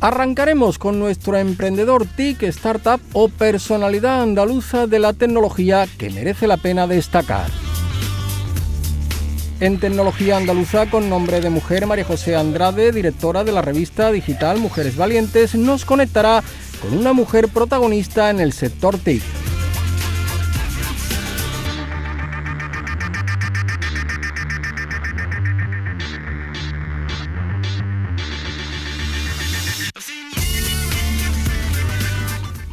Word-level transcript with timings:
Arrancaremos 0.00 0.78
con 0.78 0.98
nuestro 0.98 1.38
emprendedor 1.38 2.06
TIC, 2.06 2.42
startup 2.44 3.00
o 3.14 3.28
personalidad 3.28 4.22
andaluza 4.22 4.86
de 4.86 4.98
la 4.98 5.14
tecnología 5.14 5.86
que 5.98 6.10
merece 6.10 6.46
la 6.46 6.58
pena 6.58 6.86
destacar. 6.86 7.46
En 9.58 9.80
tecnología 9.80 10.36
andaluza 10.36 10.90
con 10.90 11.08
nombre 11.08 11.40
de 11.40 11.48
mujer, 11.48 11.86
María 11.86 12.04
José 12.04 12.36
Andrade, 12.36 12.92
directora 12.92 13.42
de 13.42 13.52
la 13.52 13.62
revista 13.62 14.12
digital 14.12 14.58
Mujeres 14.58 14.96
Valientes, 14.96 15.54
nos 15.54 15.86
conectará 15.86 16.42
con 16.82 16.98
una 16.98 17.14
mujer 17.14 17.48
protagonista 17.48 18.28
en 18.28 18.40
el 18.40 18.52
sector 18.52 18.98
TIC. 18.98 19.22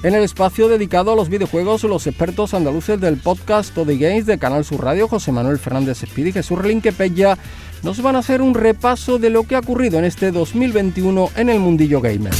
En 0.03 0.13
el 0.13 0.23
espacio 0.23 0.67
dedicado 0.67 1.13
a 1.13 1.15
los 1.15 1.29
videojuegos, 1.29 1.83
los 1.83 2.07
expertos 2.07 2.53
andaluces 2.53 2.99
del 2.99 3.15
podcast 3.15 3.73
Toddy 3.73 3.97
Games 3.97 4.25
de 4.25 4.37
Canal 4.37 4.65
Sur 4.65 4.83
Radio, 4.83 5.07
José 5.07 5.31
Manuel 5.31 5.57
Fernández 5.57 6.03
Espíritu 6.03 6.27
y 6.27 6.41
Jesús 6.41 6.59
Relinquepella, 6.59 7.37
nos 7.83 8.01
van 8.01 8.17
a 8.17 8.19
hacer 8.19 8.41
un 8.41 8.53
repaso 8.53 9.17
de 9.17 9.29
lo 9.29 9.43
que 9.43 9.55
ha 9.55 9.59
ocurrido 9.59 9.99
en 9.99 10.03
este 10.03 10.31
2021 10.31 11.29
en 11.37 11.49
el 11.49 11.61
mundillo 11.61 12.01
gamer. 12.01 12.33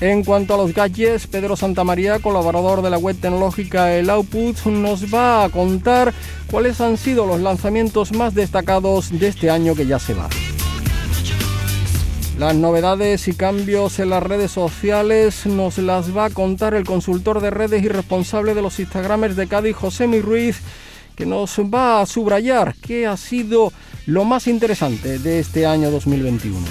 En 0.00 0.24
cuanto 0.24 0.54
a 0.54 0.56
los 0.56 0.72
gadgets, 0.72 1.26
Pedro 1.26 1.54
Santamaría, 1.54 2.18
colaborador 2.20 2.80
de 2.80 2.88
la 2.88 2.96
web 2.96 3.16
tecnológica 3.20 3.94
El 3.94 4.08
Output, 4.08 4.64
nos 4.64 5.12
va 5.12 5.44
a 5.44 5.50
contar 5.50 6.14
cuáles 6.50 6.80
han 6.80 6.96
sido 6.96 7.26
los 7.26 7.40
lanzamientos 7.40 8.12
más 8.12 8.34
destacados 8.34 9.10
de 9.10 9.28
este 9.28 9.50
año 9.50 9.74
que 9.74 9.86
ya 9.86 9.98
se 9.98 10.14
va. 10.14 10.30
Las 12.40 12.54
novedades 12.54 13.28
y 13.28 13.34
cambios 13.34 13.98
en 13.98 14.08
las 14.08 14.22
redes 14.22 14.50
sociales 14.50 15.44
nos 15.44 15.76
las 15.76 16.16
va 16.16 16.24
a 16.24 16.30
contar 16.30 16.72
el 16.72 16.86
consultor 16.86 17.42
de 17.42 17.50
redes 17.50 17.82
y 17.82 17.88
responsable 17.88 18.54
de 18.54 18.62
los 18.62 18.80
Instagramers 18.80 19.36
de 19.36 19.46
Cádiz, 19.46 19.76
José 19.76 20.06
Mi 20.06 20.22
Ruiz, 20.22 20.56
que 21.16 21.26
nos 21.26 21.58
va 21.58 22.00
a 22.00 22.06
subrayar 22.06 22.74
qué 22.80 23.06
ha 23.06 23.18
sido 23.18 23.74
lo 24.06 24.24
más 24.24 24.46
interesante 24.46 25.18
de 25.18 25.38
este 25.38 25.66
año 25.66 25.90
2021. 25.90 26.66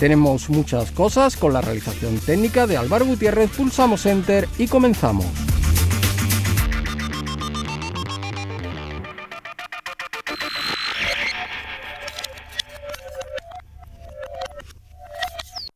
Tenemos 0.00 0.50
muchas 0.50 0.90
cosas 0.90 1.36
con 1.36 1.52
la 1.52 1.60
realización 1.60 2.18
técnica 2.18 2.66
de 2.66 2.76
Álvaro 2.76 3.06
Gutiérrez, 3.06 3.52
pulsamos 3.52 4.04
Enter 4.04 4.48
y 4.58 4.66
comenzamos. 4.66 5.26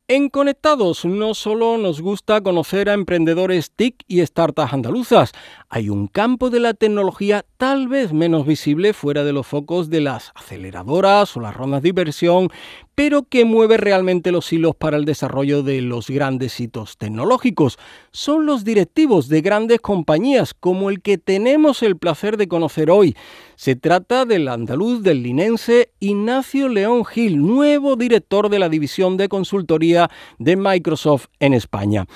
En 0.09 0.29
Conectados 0.29 1.05
no 1.05 1.35
solo 1.35 1.79
nos 1.79 2.01
gusta 2.01 2.41
conocer 2.41 2.89
a 2.89 2.93
emprendedores 2.93 3.73
TIC 3.73 4.05
y 4.07 4.25
startups 4.25 4.73
andaluzas, 4.73 5.33
hay 5.69 5.89
un 5.89 6.07
campo 6.07 6.49
de 6.49 6.61
la 6.61 6.75
tecnología 6.75 7.45
tal 7.57 7.89
vez 7.89 8.13
menos 8.13 8.47
visible 8.47 8.93
fuera 8.93 9.25
de 9.25 9.33
los 9.33 9.49
focos 9.49 9.91
de 9.91 10.01
las 10.01 10.31
aceleradoras 10.37 11.37
o 11.37 11.41
las 11.41 11.57
rondas 11.57 11.83
de 11.83 11.89
inversión, 11.89 12.51
pero 12.97 13.25
que 13.25 13.45
mueve 13.45 13.77
realmente 13.77 14.33
los 14.33 14.51
hilos 14.53 14.75
para 14.75 14.97
el 14.97 15.05
desarrollo 15.05 15.63
de 15.63 15.83
los 15.83 16.09
grandes 16.09 16.59
hitos 16.59 16.97
tecnológicos. 16.97 17.79
Son 18.11 18.47
los 18.47 18.65
directivos 18.65 19.29
de 19.29 19.43
grandes 19.43 19.81
compañías 19.81 20.55
como 20.55 20.89
el 20.89 21.03
que 21.03 21.19
tenemos 21.19 21.83
el 21.83 21.99
placer 21.99 22.39
de 22.39 22.49
conocer 22.49 22.91
hoy. 22.91 23.15
Se 23.55 23.77
trata 23.77 24.25
del 24.25 24.49
andaluz 24.49 25.03
del 25.03 25.23
linense 25.23 25.91
Ignacio 26.01 26.71
León 26.71 27.05
Gil, 27.05 27.39
nuevo 27.39 27.97
director 27.97 28.49
de 28.49 28.59
la 28.59 28.71
división 28.71 29.19
de 29.19 29.29
consultoría 29.29 30.11
de 30.39 30.57
Microsoft 30.57 31.27
en 31.39 31.53
España. 31.53 32.07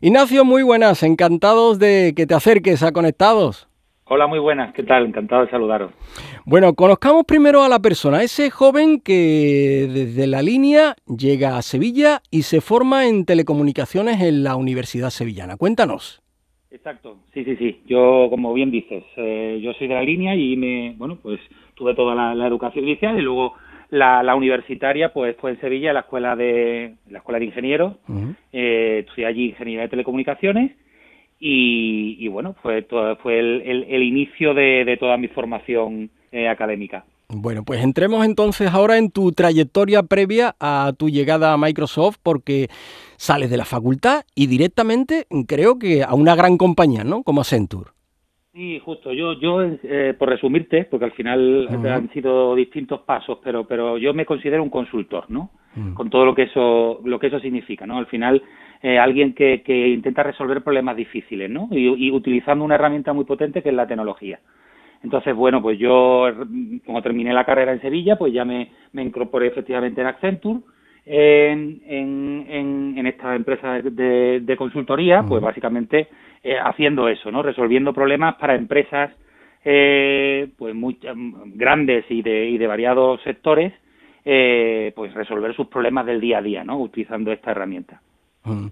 Ignacio, 0.00 0.46
muy 0.46 0.62
buenas, 0.62 1.02
encantados 1.02 1.78
de 1.78 2.14
que 2.16 2.26
te 2.26 2.34
acerques 2.34 2.82
a 2.82 2.92
Conectados. 2.92 3.69
Hola, 4.12 4.26
muy 4.26 4.40
buenas, 4.40 4.74
¿qué 4.74 4.82
tal? 4.82 5.06
Encantado 5.06 5.44
de 5.44 5.50
saludaros. 5.52 5.92
Bueno, 6.44 6.74
conozcamos 6.74 7.22
primero 7.24 7.62
a 7.62 7.68
la 7.68 7.78
persona, 7.78 8.24
ese 8.24 8.50
joven 8.50 9.00
que 9.00 9.86
desde 9.88 10.26
la 10.26 10.42
línea 10.42 10.96
llega 11.06 11.56
a 11.56 11.62
Sevilla 11.62 12.18
y 12.28 12.42
se 12.42 12.60
forma 12.60 13.06
en 13.06 13.24
telecomunicaciones 13.24 14.20
en 14.20 14.42
la 14.42 14.56
Universidad 14.56 15.10
Sevillana. 15.10 15.56
Cuéntanos. 15.56 16.20
Exacto, 16.72 17.18
sí, 17.32 17.44
sí, 17.44 17.54
sí. 17.54 17.82
Yo, 17.86 18.26
como 18.30 18.52
bien 18.52 18.72
dices, 18.72 19.04
eh, 19.16 19.60
yo 19.62 19.74
soy 19.74 19.86
de 19.86 19.94
la 19.94 20.02
línea 20.02 20.34
y 20.34 20.56
me, 20.56 20.94
bueno, 20.98 21.16
pues 21.22 21.38
tuve 21.74 21.94
toda 21.94 22.34
la, 22.34 22.48
educación 22.48 22.88
inicial 22.88 23.16
y 23.16 23.22
luego 23.22 23.54
la, 23.90 24.34
universitaria, 24.34 25.12
pues 25.12 25.36
fue 25.36 25.52
en 25.52 25.60
Sevilla, 25.60 25.92
la 25.92 26.00
escuela 26.00 26.34
de 26.34 26.96
la 27.10 27.18
escuela 27.18 27.38
de 27.38 27.44
ingenieros. 27.44 27.94
Eh, 28.52 29.04
estudié 29.06 29.26
allí 29.26 29.50
ingeniería 29.50 29.82
de 29.82 29.88
telecomunicaciones 29.88 30.72
y, 31.42 32.28
bueno, 32.28 32.54
fue, 32.62 32.82
todo, 32.82 33.16
fue 33.16 33.38
el, 33.38 34.02
inicio 34.02 34.52
de, 34.52 34.96
toda 35.00 35.16
mi 35.16 35.28
formación 35.28 36.10
eh, 36.30 36.48
académica. 36.48 37.04
Bueno, 37.32 37.62
pues 37.64 37.82
entremos 37.82 38.24
entonces 38.26 38.70
ahora 38.72 38.98
en 38.98 39.10
tu 39.10 39.32
trayectoria 39.32 40.02
previa 40.02 40.56
a 40.60 40.92
tu 40.98 41.08
llegada 41.08 41.52
a 41.52 41.56
Microsoft, 41.56 42.16
porque 42.22 42.68
sales 43.16 43.50
de 43.50 43.56
la 43.56 43.64
facultad 43.64 44.24
y 44.34 44.48
directamente 44.48 45.26
creo 45.46 45.78
que 45.78 46.02
a 46.02 46.14
una 46.14 46.34
gran 46.34 46.58
compañía, 46.58 47.04
¿no? 47.04 47.22
Como 47.22 47.40
Accenture. 47.40 47.90
Sí, 48.52 48.80
justo. 48.84 49.12
Yo, 49.12 49.34
yo 49.34 49.62
eh, 49.62 50.14
por 50.18 50.28
resumirte, 50.28 50.84
porque 50.90 51.04
al 51.04 51.12
final 51.12 51.68
han 51.88 52.12
sido 52.12 52.56
distintos 52.56 53.00
pasos, 53.02 53.38
pero, 53.44 53.64
pero 53.64 53.96
yo 53.96 54.12
me 54.12 54.26
considero 54.26 54.62
un 54.62 54.70
consultor, 54.70 55.30
¿no? 55.30 55.50
Mm. 55.76 55.94
Con 55.94 56.10
todo 56.10 56.24
lo 56.24 56.34
que 56.34 56.42
eso, 56.42 57.00
lo 57.04 57.20
que 57.20 57.28
eso 57.28 57.38
significa, 57.38 57.86
¿no? 57.86 57.96
Al 57.96 58.06
final 58.06 58.42
eh, 58.82 58.98
alguien 58.98 59.34
que, 59.34 59.62
que, 59.62 59.88
intenta 59.88 60.22
resolver 60.22 60.62
problemas 60.62 60.96
difíciles, 60.96 61.50
¿no? 61.50 61.68
Y, 61.70 62.10
utilizando 62.10 62.64
una 62.64 62.76
herramienta 62.76 63.12
muy 63.12 63.24
potente 63.24 63.62
que 63.62 63.68
es 63.68 63.74
la 63.74 63.86
tecnología. 63.86 64.40
Entonces, 65.02 65.34
bueno, 65.34 65.62
pues 65.62 65.78
yo, 65.78 66.28
como 66.84 67.02
terminé 67.02 67.32
la 67.32 67.44
carrera 67.44 67.72
en 67.72 67.80
Sevilla, 67.80 68.16
pues 68.16 68.32
ya 68.32 68.44
me, 68.44 68.70
me 68.92 69.02
incorporé 69.02 69.46
efectivamente 69.46 70.00
en 70.00 70.06
Accenture, 70.06 70.60
en, 71.06 71.80
en, 71.86 72.94
en, 72.96 73.06
esta 73.06 73.34
empresa 73.34 73.80
de, 73.80 74.40
de 74.40 74.56
consultoría, 74.56 75.22
pues 75.22 75.42
básicamente 75.42 76.08
eh, 76.42 76.56
haciendo 76.58 77.08
eso, 77.08 77.30
¿no? 77.30 77.42
Resolviendo 77.42 77.92
problemas 77.92 78.36
para 78.36 78.54
empresas 78.54 79.10
eh, 79.62 80.48
pues 80.56 80.74
muy 80.74 80.98
grandes 81.54 82.06
y 82.08 82.22
de, 82.22 82.48
y 82.48 82.56
de 82.56 82.66
variados 82.66 83.20
sectores, 83.22 83.74
eh, 84.24 84.92
pues 84.96 85.12
resolver 85.12 85.54
sus 85.54 85.66
problemas 85.66 86.06
del 86.06 86.20
día 86.20 86.38
a 86.38 86.42
día, 86.42 86.64
¿no? 86.64 86.78
Utilizando 86.78 87.30
esta 87.32 87.50
herramienta. 87.50 88.00
Mm. 88.44 88.66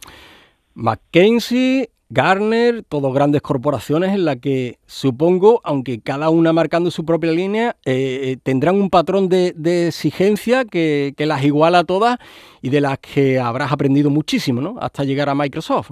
McKinsey, 0.74 1.88
Garner, 2.10 2.82
todos 2.88 3.12
grandes 3.12 3.42
corporaciones 3.42 4.14
en 4.14 4.24
las 4.24 4.36
que 4.36 4.76
supongo, 4.86 5.60
aunque 5.62 6.00
cada 6.00 6.30
una 6.30 6.52
marcando 6.52 6.90
su 6.90 7.04
propia 7.04 7.32
línea, 7.32 7.76
eh, 7.84 8.20
eh, 8.22 8.36
tendrán 8.42 8.76
un 8.76 8.88
patrón 8.88 9.28
de, 9.28 9.52
exigencia 9.88 10.64
que, 10.64 11.12
las 11.18 11.44
iguala 11.44 11.80
a 11.80 11.84
todas 11.84 12.18
y 12.62 12.70
de 12.70 12.80
las 12.80 12.98
que 12.98 13.38
habrás 13.38 13.72
aprendido 13.72 14.08
muchísimo, 14.08 14.60
¿no? 14.62 14.76
Hasta 14.80 15.04
llegar 15.04 15.28
a 15.28 15.34
Microsoft. 15.34 15.90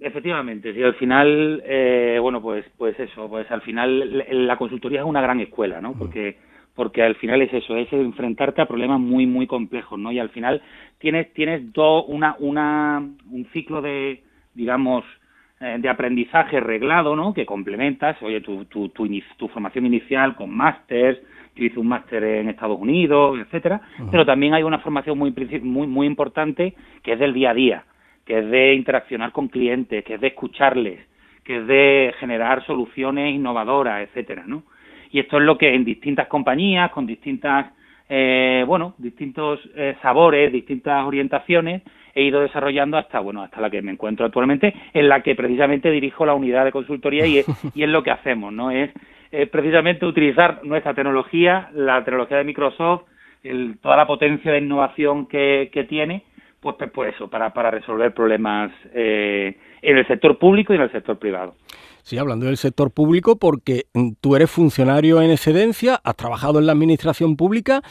Efectivamente, 0.00 0.72
sí, 0.74 0.82
al 0.82 0.94
final, 0.94 1.62
eh, 1.64 2.18
bueno, 2.20 2.40
pues, 2.40 2.64
pues 2.76 2.98
eso, 2.98 3.28
pues 3.28 3.48
al 3.50 3.62
final 3.62 4.24
la 4.46 4.56
consultoría 4.56 5.00
es 5.00 5.06
una 5.06 5.20
gran 5.20 5.40
escuela, 5.40 5.80
¿no? 5.80 5.90
Mm. 5.92 5.98
Porque 5.98 6.38
porque 6.78 7.02
al 7.02 7.16
final 7.16 7.42
es 7.42 7.52
eso, 7.52 7.76
es 7.76 7.92
enfrentarte 7.92 8.62
a 8.62 8.66
problemas 8.66 9.00
muy, 9.00 9.26
muy 9.26 9.48
complejos, 9.48 9.98
¿no? 9.98 10.12
Y 10.12 10.20
al 10.20 10.28
final 10.28 10.62
tienes, 10.98 11.34
tienes 11.34 11.72
todo 11.72 12.04
una, 12.04 12.36
una, 12.38 13.02
un 13.32 13.46
ciclo 13.52 13.82
de, 13.82 14.22
digamos, 14.54 15.04
eh, 15.58 15.78
de 15.80 15.88
aprendizaje 15.88 16.60
reglado, 16.60 17.16
¿no? 17.16 17.34
Que 17.34 17.44
complementas, 17.44 18.16
oye, 18.22 18.40
tu, 18.42 18.66
tu, 18.66 18.90
tu, 18.90 19.48
formación 19.48 19.86
inicial 19.86 20.36
con 20.36 20.56
másters, 20.56 21.18
yo 21.56 21.64
hice 21.64 21.80
un 21.80 21.88
máster 21.88 22.22
en 22.22 22.48
Estados 22.48 22.78
Unidos, 22.78 23.40
etcétera, 23.40 23.80
pero 24.12 24.24
también 24.24 24.54
hay 24.54 24.62
una 24.62 24.78
formación 24.78 25.18
muy, 25.18 25.34
muy, 25.62 25.88
muy 25.88 26.06
importante 26.06 26.74
que 27.02 27.14
es 27.14 27.18
del 27.18 27.34
día 27.34 27.50
a 27.50 27.54
día, 27.54 27.84
que 28.24 28.38
es 28.38 28.48
de 28.48 28.74
interaccionar 28.74 29.32
con 29.32 29.48
clientes, 29.48 30.04
que 30.04 30.14
es 30.14 30.20
de 30.20 30.28
escucharles, 30.28 31.00
que 31.42 31.56
es 31.56 31.66
de 31.66 32.14
generar 32.20 32.64
soluciones 32.66 33.34
innovadoras, 33.34 34.08
etcétera, 34.08 34.44
¿no? 34.46 34.62
Y 35.10 35.20
esto 35.20 35.38
es 35.38 35.44
lo 35.44 35.56
que 35.58 35.74
en 35.74 35.84
distintas 35.84 36.28
compañías, 36.28 36.90
con 36.90 37.06
distintas, 37.06 37.72
eh, 38.08 38.64
bueno, 38.66 38.94
distintos 38.98 39.60
eh, 39.74 39.96
sabores, 40.02 40.52
distintas 40.52 41.04
orientaciones, 41.04 41.82
he 42.14 42.22
ido 42.22 42.40
desarrollando 42.40 42.96
hasta 42.96 43.20
bueno 43.20 43.42
hasta 43.42 43.60
la 43.60 43.70
que 43.70 43.82
me 43.82 43.92
encuentro 43.92 44.26
actualmente 44.26 44.74
en 44.92 45.08
la 45.08 45.20
que 45.20 45.34
precisamente 45.34 45.90
dirijo 45.90 46.26
la 46.26 46.34
unidad 46.34 46.64
de 46.64 46.72
consultoría 46.72 47.26
y 47.26 47.38
es, 47.38 47.46
y 47.76 47.82
es 47.82 47.88
lo 47.88 48.02
que 48.02 48.10
hacemos 48.10 48.52
no 48.52 48.70
es, 48.70 48.90
precisamente 49.52 50.06
utilizar 50.06 50.64
nuestra 50.64 50.94
tecnología 50.94 51.68
la 51.74 52.02
tecnología 52.02 52.38
de 52.38 52.44
Microsoft 52.44 53.02
el, 53.44 53.78
toda 53.78 53.96
la 53.96 54.06
potencia 54.06 54.50
de 54.50 54.58
innovación 54.58 55.26
que, 55.26 55.70
que 55.72 55.84
tiene 55.84 56.24
pues, 56.60 56.76
pues, 56.76 56.90
pues 56.90 57.14
eso 57.14 57.28
para, 57.28 57.52
para 57.52 57.70
resolver 57.70 58.12
problemas 58.12 58.72
eh, 58.92 59.56
en 59.80 59.98
el 59.98 60.06
sector 60.06 60.38
público 60.38 60.72
y 60.72 60.76
en 60.76 60.82
el 60.82 60.92
sector 60.92 61.18
privado 61.18 61.54
Sí, 62.08 62.16
hablando 62.16 62.46
del 62.46 62.56
sector 62.56 62.90
público, 62.90 63.36
porque 63.38 63.82
mm, 63.92 64.12
tú 64.22 64.34
eres 64.34 64.50
funcionario 64.50 65.20
en 65.20 65.30
excedencia, 65.30 66.00
has 66.02 66.16
trabajado 66.16 66.58
en 66.58 66.64
la 66.64 66.72
administración 66.72 67.36
pública. 67.36 67.82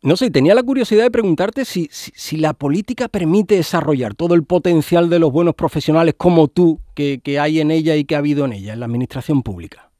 No 0.00 0.14
sé, 0.14 0.30
tenía 0.30 0.54
la 0.54 0.62
curiosidad 0.62 1.02
de 1.02 1.10
preguntarte 1.10 1.64
si, 1.64 1.88
si, 1.90 2.36
la 2.36 2.52
política 2.52 3.08
permite 3.08 3.56
desarrollar 3.56 4.14
todo 4.14 4.36
el 4.36 4.44
potencial 4.44 5.10
de 5.10 5.18
los 5.18 5.32
buenos 5.32 5.56
profesionales 5.56 6.14
como 6.16 6.46
tú 6.46 6.78
que, 6.94 7.20
hay 7.40 7.58
en 7.58 7.72
ella 7.72 7.96
y 7.96 8.04
que 8.04 8.14
ha 8.14 8.18
habido 8.18 8.44
en 8.44 8.52
ella, 8.52 8.74
en 8.74 8.78
la 8.78 8.86
administración 8.86 9.42
pública. 9.42 9.90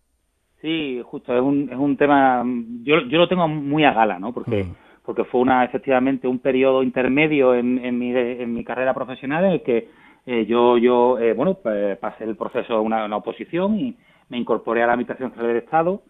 Sí, 0.62 1.02
justo, 1.04 1.36
es 1.36 1.42
un, 1.42 1.68
es 1.68 1.78
un 1.78 1.96
tema, 1.96 2.44
yo, 2.84 3.00
yo 3.10 3.18
lo 3.18 3.28
tengo 3.28 3.48
muy 3.48 3.82
a 3.82 3.92
gala, 3.92 4.20
¿no? 4.20 4.32
Porque, 4.32 4.62
mm. 4.62 4.74
porque 5.04 5.24
fue 5.24 5.40
una 5.40 5.64
efectivamente 5.64 6.28
un 6.28 6.38
periodo 6.38 6.84
intermedio 6.84 7.56
en, 7.56 7.84
en, 7.84 7.98
mi, 7.98 8.12
en 8.14 8.54
mi 8.54 8.62
carrera 8.62 8.94
profesional 8.94 9.46
en 9.46 9.50
el 9.50 9.62
que 9.64 9.88
eh, 10.30 10.44
yo, 10.44 10.76
yo 10.76 11.18
eh, 11.18 11.32
bueno, 11.32 11.56
pasé 11.98 12.24
el 12.24 12.36
proceso 12.36 12.74
de 12.74 12.80
una, 12.80 13.16
oposición 13.16 13.80
y 13.80 13.96
me 14.28 14.36
incorporé 14.36 14.82
a 14.82 14.86
la 14.86 14.92
Administración 14.92 15.30
General 15.30 15.54
del 15.54 15.64
Estado. 15.64 16.02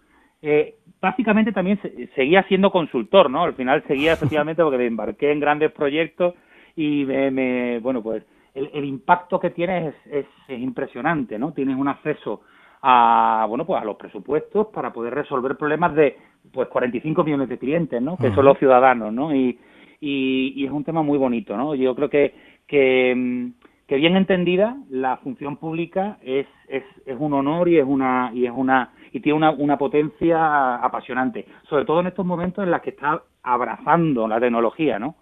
Eh, 0.43 0.75
básicamente 1.01 1.53
también 1.53 1.79
seguía 2.17 2.43
siendo 2.49 2.73
consultor, 2.73 3.31
¿no? 3.31 3.45
Al 3.45 3.55
final 3.55 3.85
seguía 3.87 4.13
efectivamente 4.15 4.61
porque 4.61 4.79
me 4.79 4.87
embarqué 4.87 5.31
en 5.31 5.39
grandes 5.39 5.71
proyectos 5.71 6.35
y 6.75 7.05
me, 7.05 7.79
bueno, 7.79 8.03
pues 8.03 8.25
el, 8.55 8.85
impacto 8.85 9.39
que 9.39 9.51
tienes 9.51 9.95
es, 10.11 10.27
es, 10.49 10.59
impresionante, 10.59 11.39
¿no? 11.39 11.53
Tienes 11.53 11.77
un 11.77 11.87
acceso 11.87 12.41
a, 12.83 13.47
bueno, 13.49 13.65
pues 13.65 13.81
a 13.81 13.85
los 13.85 13.95
presupuestos 13.95 14.67
para 14.75 14.93
poder 14.93 15.15
resolver 15.15 15.57
problemas 15.57 15.95
de, 15.95 16.17
pues 16.53 16.67
45 16.67 17.23
millones 17.23 17.49
de 17.49 17.59
clientes, 17.59 18.03
¿no? 18.03 18.17
Que 18.17 18.35
son 18.35 18.47
los 18.47 18.59
ciudadanos, 18.59 19.13
¿no? 19.13 19.33
Y, 19.33 19.57
y, 20.01 20.55
y, 20.57 20.67
es 20.67 20.73
un 20.73 20.83
tema 20.83 21.03
muy 21.03 21.19
bonito, 21.19 21.57
¿no? 21.57 21.77
Yo 21.77 21.95
creo 21.95 22.11
que, 22.11 22.35
que 22.67 23.15
mm, 23.15 23.58
que 23.89 23.97
bien 23.97 24.17
entendida 24.17 24.77
la 24.91 25.17
función 25.17 25.57
pública 25.57 26.19
es, 26.23 26.47
es, 26.69 26.85
es 27.07 27.17
un 27.19 27.33
honor 27.33 27.69
y 27.69 27.79
es 27.79 27.85
una 27.87 28.31
y 28.33 28.47
es 28.47 28.53
una 28.55 28.93
y 29.13 29.21
tiene 29.21 29.39
una, 29.39 29.51
una 29.51 29.79
potencia 29.79 30.77
apasionante 30.77 31.47
sobre 31.69 31.85
todo 31.87 32.01
en 32.01 32.09
estos 32.09 32.25
momentos 32.25 32.63
en 32.63 32.71
los 32.71 32.81
que 32.83 32.91
está 32.91 33.23
abrazando 33.43 34.29
la 34.29 34.39
tecnología 34.39 34.99
no 34.99 35.17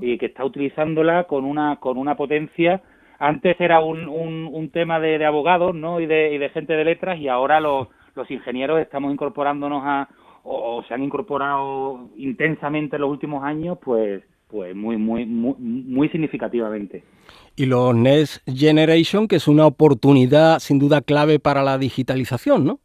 y 0.00 0.18
que 0.18 0.26
está 0.26 0.44
utilizándola 0.44 1.24
con 1.24 1.44
una 1.44 1.76
con 1.76 1.98
una 1.98 2.16
potencia. 2.16 2.82
Antes 3.18 3.60
era 3.60 3.80
un, 3.80 4.08
un, 4.08 4.48
un 4.50 4.70
tema 4.70 4.98
de, 4.98 5.24
abogados 5.24 5.74
no 5.74 6.00
y 6.00 6.06
de, 6.06 6.34
y 6.34 6.38
de 6.38 6.48
gente 6.50 6.72
de 6.72 6.84
letras 6.84 7.18
y 7.18 7.28
ahora 7.28 7.60
los, 7.60 7.88
los 8.14 8.30
ingenieros 8.30 8.80
estamos 8.80 9.12
incorporándonos 9.12 9.82
a 9.84 10.08
o, 10.42 10.82
se 10.88 10.94
han 10.94 11.02
incorporado 11.02 12.08
intensamente 12.16 12.96
en 12.96 13.02
los 13.02 13.10
últimos 13.10 13.44
años 13.44 13.78
pues 13.82 14.22
pues 14.50 14.74
muy 14.74 14.96
muy 14.96 15.26
muy, 15.26 15.54
muy 15.58 16.08
significativamente 16.08 17.04
y 17.56 17.66
los 17.66 17.94
Next 17.94 18.42
Generation, 18.48 19.28
que 19.28 19.36
es 19.36 19.48
una 19.48 19.66
oportunidad 19.66 20.60
sin 20.60 20.78
duda 20.78 21.02
clave 21.02 21.38
para 21.38 21.62
la 21.62 21.76
digitalización, 21.78 22.64
¿no? 22.64 22.78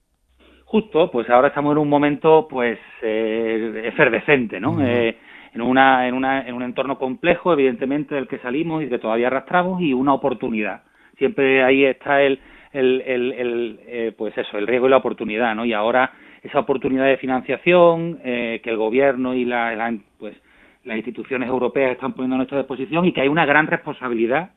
Justo, 0.66 1.10
pues 1.12 1.30
ahora 1.30 1.50
estamos 1.50 1.72
en 1.72 1.78
un 1.78 1.88
momento 1.88 2.48
pues 2.50 2.78
eh, 3.02 3.84
efervescente, 3.86 4.60
¿no? 4.60 4.86
Eh, 4.86 5.16
en, 5.54 5.62
una, 5.62 6.08
en, 6.08 6.14
una, 6.14 6.46
en 6.46 6.56
un 6.56 6.64
entorno 6.64 6.98
complejo, 6.98 7.54
evidentemente, 7.54 8.16
del 8.16 8.28
que 8.28 8.40
salimos 8.40 8.84
y 8.84 8.90
que 8.90 9.00
todavía 9.00 9.28
arrastramos, 9.28 9.82
y 9.82 9.94
una 9.94 10.14
oportunidad. 10.14 10.84
Siempre 11.18 11.64
ahí 11.64 11.86
está 11.86 12.22
el, 12.22 12.40
el, 12.74 13.02
el, 13.02 13.80
eh, 13.86 14.14
pues 14.18 14.38
eso, 14.38 14.58
el 14.58 14.68
riesgo 14.68 14.88
y 14.88 14.90
la 14.90 14.98
oportunidad, 14.98 15.56
¿no? 15.56 15.64
Y 15.64 15.72
ahora 15.72 16.12
esa 16.44 16.60
oportunidad 16.60 17.06
de 17.06 17.18
financiación 17.18 18.20
que 18.22 18.62
el 18.66 18.78
gobierno 18.78 19.34
y 19.34 19.46
la, 19.46 19.98
pues 20.20 20.36
las 20.86 20.98
instituciones 20.98 21.50
europeas 21.50 21.92
están 21.92 22.14
poniendo 22.14 22.36
a 22.36 22.38
nuestra 22.38 22.60
disposición 22.60 23.06
y 23.06 23.12
que 23.12 23.22
hay 23.22 23.28
una 23.28 23.46
gran 23.46 23.68
responsabilidad 23.68 24.52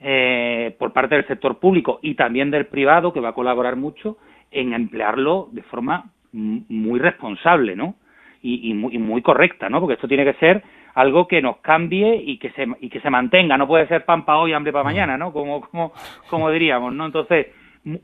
eh, 0.00 0.74
por 0.78 0.92
parte 0.92 1.14
del 1.14 1.26
sector 1.26 1.58
público 1.58 2.00
y 2.02 2.14
también 2.14 2.50
del 2.50 2.66
privado, 2.66 3.12
que 3.12 3.20
va 3.20 3.30
a 3.30 3.34
colaborar 3.34 3.76
mucho, 3.76 4.16
en 4.50 4.72
emplearlo 4.72 5.48
de 5.52 5.62
forma 5.62 6.10
muy 6.32 6.98
responsable, 6.98 7.76
¿no? 7.76 7.96
Y, 8.40 8.72
muy, 8.72 9.20
correcta, 9.20 9.68
¿no? 9.68 9.80
Porque 9.80 9.94
esto 9.94 10.06
tiene 10.06 10.24
que 10.24 10.38
ser 10.38 10.62
algo 10.94 11.26
que 11.26 11.42
nos 11.42 11.58
cambie 11.58 12.22
y 12.24 12.38
que 12.38 12.50
se 12.50 12.66
y 12.80 12.88
que 12.88 13.00
se 13.00 13.10
mantenga. 13.10 13.58
No 13.58 13.66
puede 13.66 13.88
ser 13.88 14.04
pan 14.04 14.24
para 14.24 14.38
hoy, 14.38 14.52
hambre 14.52 14.72
para 14.72 14.84
mañana, 14.84 15.18
¿no? 15.18 15.32
Como, 15.32 15.60
como, 15.60 15.92
como 16.30 16.50
diríamos, 16.50 16.94
¿no? 16.94 17.06
Entonces, 17.06 17.48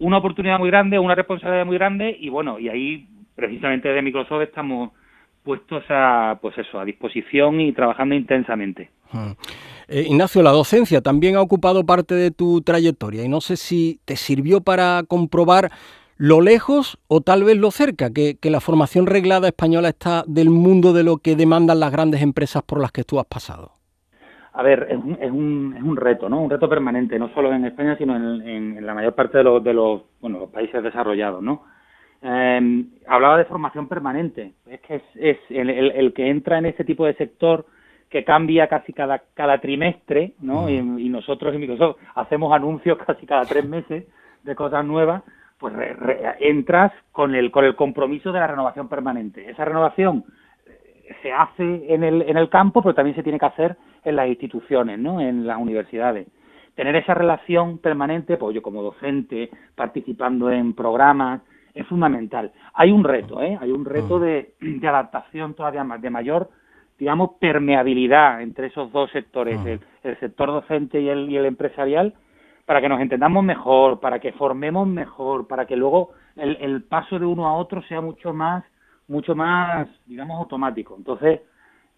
una 0.01 0.19
oportunidad 0.19 0.59
muy 0.59 0.71
grande, 0.71 0.99
una 0.99 1.15
responsabilidad 1.15 1.65
muy 1.65 1.79
grande 1.79 2.17
y 2.19 2.29
bueno, 2.29 2.59
y 2.59 2.69
ahí 2.69 3.07
precisamente 3.37 3.89
de 3.89 4.03
Microsoft 4.03 4.43
estamos 4.43 4.91
puestos 5.45 5.85
a 5.91 6.39
pues 6.41 6.57
eso 6.59 6.81
a 6.81 6.85
disposición 6.85 7.61
y 7.61 7.73
trabajando 7.73 8.15
intensamente. 8.15 8.91
Hmm. 9.13 9.33
Eh, 9.87 10.07
Ignacio, 10.09 10.43
la 10.43 10.51
docencia 10.51 11.03
también 11.03 11.37
ha 11.37 11.43
ocupado 11.43 11.85
parte 11.85 12.15
de 12.15 12.31
tu 12.31 12.63
trayectoria 12.63 13.23
y 13.23 13.29
no 13.29 13.41
sé 13.41 13.57
si 13.57 14.01
te 14.07 14.17
sirvió 14.17 14.63
para 14.63 15.03
comprobar 15.07 15.71
lo 16.17 16.41
lejos 16.41 16.99
o 17.09 17.21
tal 17.21 17.45
vez 17.45 17.59
lo 17.59 17.71
cerca 17.71 18.11
que, 18.11 18.39
la 18.43 18.61
formación 18.61 19.07
reglada 19.07 19.49
española 19.49 19.89
está 19.89 20.25
del 20.27 20.49
mundo 20.49 20.93
de 20.93 21.05
lo 21.05 21.19
que 21.19 21.37
demandan 21.37 21.81
las 21.81 21.93
grandes 21.93 22.23
empresas 22.23 22.63
por 22.63 22.81
las 22.81 22.93
que 22.93 23.05
tú 23.05 23.19
has 23.19 23.27
pasado. 23.27 23.73
A 24.53 24.63
ver, 24.63 24.87
es 24.89 24.97
un, 24.97 25.19
es 25.21 25.31
un, 25.31 25.75
es 25.77 25.83
un 25.83 25.97
reto, 25.97 26.29
¿no? 26.29 26.41
Un 26.41 26.49
reto 26.49 26.69
permanente, 26.69 27.19
no 27.19 27.29
solo 27.35 27.53
en 27.53 27.65
España, 27.65 27.97
sino 27.99 28.15
en, 28.15 28.77
en, 28.77 28.87
la 28.87 28.95
mayor 28.95 29.15
parte 29.15 29.39
de 29.39 29.45
los, 29.45 29.65
de 29.65 29.75
los, 29.75 30.03
bueno, 30.21 30.39
los 30.39 30.51
países 30.51 30.81
desarrollados, 30.81 31.43
¿no? 31.43 31.65
Eh, 32.27 32.85
hablaba 33.07 33.37
de 33.37 33.45
formación 33.45 33.87
permanente. 33.87 34.55
Es 34.67 34.81
que 34.81 35.03
es, 35.17 35.39
el, 35.51 36.15
que 36.15 36.31
entra 36.31 36.57
en 36.57 36.65
este 36.65 36.83
tipo 36.83 37.05
de 37.05 37.15
sector 37.15 37.67
que 38.09 38.25
cambia 38.25 38.67
casi 38.67 38.95
cada, 38.95 39.23
cada 39.35 39.59
trimestre, 39.59 40.33
¿no? 40.41 40.71
Y, 40.71 40.81
nosotros 41.11 41.53
en 41.55 41.61
Microsoft 41.61 41.99
hacemos 42.15 42.55
anuncios 42.55 42.97
casi 43.07 43.27
cada 43.27 43.45
tres 43.45 43.69
meses 43.69 44.07
de 44.43 44.55
cosas 44.55 44.87
nuevas, 44.87 45.23
pues 45.59 45.75
entras 46.41 46.93
con 47.13 47.35
el, 47.35 47.51
con 47.51 47.67
el 47.67 47.77
compromiso 47.77 48.33
de 48.33 48.41
la 48.41 48.47
renovación 48.47 48.89
permanente. 48.89 49.51
Esa 49.51 49.67
renovación 49.67 50.25
eh, 50.67 51.15
se 51.23 51.31
hace 51.31 51.93
en 51.93 52.05
el, 52.05 52.23
en 52.23 52.39
el 52.39 52.49
campo, 52.49 52.81
pero 52.83 52.95
también 52.95 53.17
se 53.17 53.23
tiene 53.23 53.39
que 53.39 53.47
hacer 53.47 53.77
en 54.03 54.17
las 54.17 54.29
instituciones, 54.29 54.99
¿no? 54.99 55.21
En 55.21 55.47
las 55.47 55.59
universidades. 55.59 56.27
Tener 56.75 56.97
esa 56.97 57.13
relación 57.13 57.79
permanente, 57.79 58.39
pues 58.39 58.55
yo 58.55 58.63
como 58.63 58.83
docente, 58.83 59.51
participando 59.75 60.51
en 60.51 60.73
programas, 60.73 61.43
es 61.75 61.87
fundamental. 61.89 62.53
Hay 62.75 62.93
un 62.93 63.05
reto, 63.05 63.43
¿eh? 63.43 63.59
Hay 63.61 63.71
un 63.71 63.85
reto 63.85 64.19
mm. 64.19 64.23
de, 64.23 64.55
de 64.61 64.89
adaptación 64.89 65.55
todavía 65.55 65.85
más, 65.85 66.01
de 66.01 66.11
mayor, 66.11 66.49
digamos, 66.99 67.33
permeabilidad 67.41 68.41
entre 68.43 68.69
esos 68.69 68.93
dos 68.93 69.11
sectores, 69.11 69.59
mm. 69.61 69.69
el, 70.05 70.21
sector 70.21 70.49
docente 70.49 71.01
y 71.01 71.09
el, 71.09 71.29
y 71.29 71.37
el 71.37 71.47
empresarial, 71.47 72.15
para 72.65 72.81
que 72.81 72.89
nos 72.89 73.01
entendamos 73.01 73.45
mejor, 73.45 74.01
para 74.01 74.21
que 74.21 74.33
formemos 74.33 74.87
mejor, 74.87 75.49
para 75.49 75.67
que 75.67 75.77
luego 75.77 76.13
el, 76.37 76.57
el 76.61 76.85
paso 76.85 77.19
de 77.19 77.27
uno 77.27 77.47
a 77.47 77.57
otro 77.57 77.83
sea 77.83 78.01
mucho 78.01 78.33
más, 78.33 78.65
mucho 79.09 79.35
más, 79.35 79.89
digamos, 80.07 80.39
automático. 80.39 80.95
Entonces, 80.97 81.41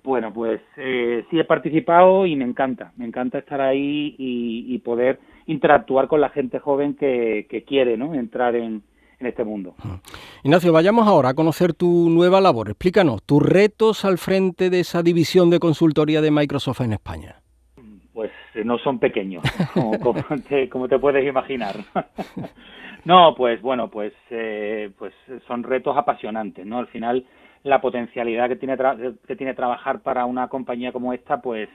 bueno, 0.03 0.33
pues 0.33 0.61
eh, 0.77 1.25
sí 1.31 1.39
he 1.39 1.45
participado 1.45 2.27
y 2.27 2.35
me 2.35 2.45
encanta, 2.45 2.93
me 2.97 3.05
encanta 3.05 3.39
estar 3.39 3.61
ahí 3.61 4.15
y, 4.19 4.75
y 4.75 4.79
poder 4.79 5.19
interactuar 5.47 6.09
con 6.09 6.21
la 6.21 6.31
gente 6.31 6.59
joven 6.61 6.95
que, 6.95 7.47
que 7.51 7.65
quiere, 7.65 7.97
¿no? 7.97 8.15
Entrar 8.15 8.57
en, 8.57 8.83
en 9.19 9.27
este 9.27 9.45
mundo. 9.45 9.75
Ignacio, 10.43 10.73
vayamos 10.73 11.07
ahora 11.07 11.31
a 11.31 11.35
conocer 11.35 11.75
tu 11.75 12.11
nueva 12.11 12.41
labor. 12.41 12.69
Explícanos 12.69 13.23
tus 13.23 13.43
retos 13.43 14.05
al 14.05 14.19
frente 14.19 14.71
de 14.71 14.81
esa 14.81 15.03
división 15.03 15.51
de 15.51 15.59
consultoría 15.59 16.21
de 16.21 16.31
Microsoft 16.31 16.81
en 16.83 16.93
España. 16.93 17.37
Pues 18.13 18.31
eh, 18.55 18.65
no 18.65 18.79
son 18.79 18.99
pequeños, 18.99 19.43
como, 19.75 20.89
te, 20.89 20.99
puedes 20.99 21.27
imaginar. 21.27 21.77
no, 23.05 23.35
pues 23.37 23.61
bueno, 23.63 23.89
pues, 23.91 24.13
eh, 24.31 24.91
pues 24.99 25.15
son 25.47 25.63
retos 25.63 25.97
apasionantes, 25.97 26.67
¿no? 26.67 26.79
Al 26.79 26.89
final, 26.89 27.27
la 27.63 27.81
potencialidad 27.81 28.49
que 28.49 28.57
tiene, 28.57 28.77
que 29.27 29.37
tiene 29.37 29.55
trabajar 29.55 30.01
para 30.01 30.27
una 30.27 30.49
compañía 30.49 30.93
como 30.93 31.13
esta, 31.13 31.41
pues 31.41 31.69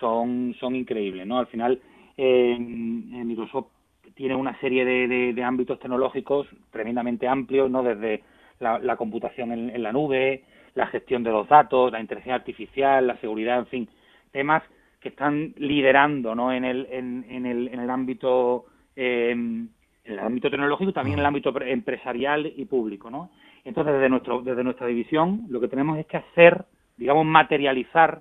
son, 0.00 0.54
son 0.60 0.74
increíbles, 0.76 1.26
¿no? 1.26 1.38
Al 1.38 1.46
final, 1.46 1.80
en 2.16 3.26
Microsoft 3.26 3.66
tiene 4.14 4.34
una 4.34 4.58
serie 4.60 4.84
de, 4.84 5.42
ámbitos 5.42 5.78
tecnológicos 5.78 6.46
tremendamente 6.70 7.26
amplios, 7.26 7.70
¿no? 7.70 7.82
Desde 7.82 8.22
la, 8.60 8.96
computación 8.96 9.52
en, 9.52 9.82
la 9.82 9.92
nube, 9.92 10.44
la 10.74 10.86
gestión 10.86 11.22
de 11.22 11.30
los 11.30 11.48
datos, 11.48 11.92
la 11.92 12.00
inteligencia 12.00 12.36
artificial, 12.36 13.06
la 13.06 13.16
seguridad, 13.18 13.58
en 13.58 13.66
fin, 13.66 13.88
temas 14.30 14.62
que 15.00 15.10
están 15.10 15.52
liderando, 15.56 16.34
¿no? 16.34 16.52
En 16.52 16.64
el, 16.64 16.86
en, 16.90 17.46
el, 17.46 17.68
en 17.68 17.80
el 17.80 17.90
ámbito 17.90 18.66
em, 18.96 19.68
en 20.04 20.12
el 20.12 20.18
ámbito 20.18 20.50
tecnológico 20.50 20.92
también 20.92 21.14
en 21.14 21.20
el 21.20 21.26
ámbito 21.26 21.52
empresarial 21.62 22.52
y 22.54 22.64
público, 22.66 23.10
¿no? 23.10 23.30
Entonces, 23.64 23.94
desde 23.94 24.10
nuestro 24.10 24.42
desde 24.42 24.62
nuestra 24.62 24.86
división, 24.86 25.46
lo 25.48 25.60
que 25.60 25.68
tenemos 25.68 25.98
es 25.98 26.06
que 26.06 26.18
hacer, 26.18 26.64
digamos, 26.96 27.24
materializar 27.24 28.20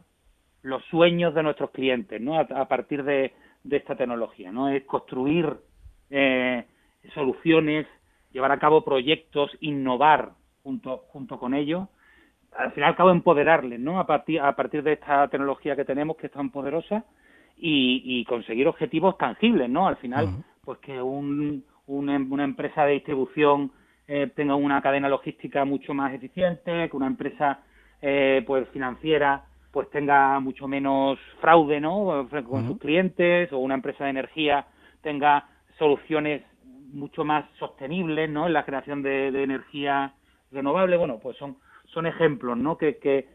los 0.61 0.83
sueños 0.85 1.35
de 1.35 1.43
nuestros 1.43 1.71
clientes, 1.71 2.21
¿no? 2.21 2.39
A, 2.39 2.67
partir 2.67 3.03
de, 3.03 3.33
esta 3.69 3.95
tecnología, 3.95 4.51
¿no? 4.51 4.69
Es 4.69 4.83
construir 4.85 5.57
eh, 6.15 6.65
soluciones, 7.15 7.87
llevar 8.31 8.51
a 8.51 8.59
cabo 8.59 8.83
proyectos, 8.83 9.49
innovar 9.61 10.33
junto, 10.61 11.05
junto 11.09 11.39
con 11.39 11.55
ellos, 11.55 11.87
al 12.55 12.71
final 12.71 12.91
al 12.91 12.95
cabo 12.95 13.09
empoderarles, 13.09 13.79
¿no? 13.79 13.99
A 13.99 14.05
partir, 14.05 14.39
a 14.39 14.55
partir 14.55 14.83
de 14.83 14.93
esta 14.93 15.27
tecnología 15.27 15.75
que 15.75 15.85
tenemos 15.85 16.17
que 16.17 16.27
es 16.27 16.33
tan 16.33 16.51
poderosa 16.51 17.03
y, 17.57 18.23
conseguir 18.25 18.67
objetivos 18.67 19.17
tangibles, 19.17 19.69
¿no? 19.69 19.87
Al 19.87 19.95
final, 19.97 20.43
pues 20.63 20.77
que 20.79 21.01
un, 21.01 21.63
una 21.87 22.43
empresa 22.43 22.85
de 22.85 22.93
distribución 22.93 23.71
eh, 24.07 24.29
tenga 24.35 24.55
una 24.55 24.81
cadena 24.81 25.09
logística 25.09 25.65
mucho 25.65 25.93
más 25.93 26.13
eficiente, 26.13 26.89
que 26.89 26.97
una 26.97 27.07
empresa 27.07 27.61
eh, 28.01 28.43
pues 28.45 28.67
financiera 28.69 29.45
pues 29.71 29.89
tenga 29.89 30.39
mucho 30.39 30.67
menos 30.67 31.17
fraude 31.41 31.79
no 31.79 32.27
con 32.47 32.67
sus 32.67 32.77
clientes 32.77 33.51
o 33.51 33.57
una 33.57 33.73
empresa 33.73 34.03
de 34.03 34.11
energía 34.11 34.67
tenga 35.01 35.47
soluciones 35.83 36.43
mucho 36.93 37.25
más 37.25 37.45
sostenibles 37.59 38.29
no 38.29 38.47
en 38.47 38.53
la 38.53 38.63
creación 38.63 39.01
de, 39.01 39.27
energía 39.43 40.13
renovable 40.51 40.95
bueno 40.95 41.19
pues 41.21 41.35
son 41.37 41.57
son 41.93 42.07
ejemplos 42.07 42.57
no 42.57 42.77
que, 42.77 42.97
que 42.97 43.27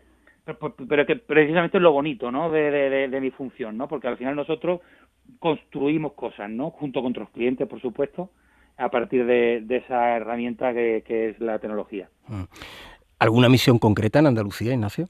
pero 0.88 1.05
que 1.05 1.17
precisamente 1.17 1.76
es 1.76 1.83
lo 1.83 1.93
bonito 1.93 2.31
no 2.31 2.50
de, 2.50 2.71
de, 3.09 3.21
mi 3.21 3.31
función 3.31 3.76
no 3.76 3.87
porque 3.87 4.09
al 4.09 4.17
final 4.17 4.35
nosotros 4.35 4.81
construimos 5.38 6.14
cosas 6.14 6.49
no 6.49 6.71
junto 6.71 7.02
con 7.02 7.11
otros 7.11 7.28
clientes 7.31 7.69
por 7.69 7.83
supuesto 7.83 8.31
a 8.78 8.88
partir 8.88 9.26
de, 9.26 9.67
esa 9.69 10.17
herramienta 10.17 10.73
que, 10.73 11.02
es 11.09 11.40
la 11.40 11.59
tecnología. 11.59 12.09
Mm. 12.28 12.45
¿Alguna 13.19 13.49
misión 13.49 13.81
concreta 13.81 14.21
en 14.21 14.28
Andalucía, 14.28 14.73
Ignacio? 14.73 15.09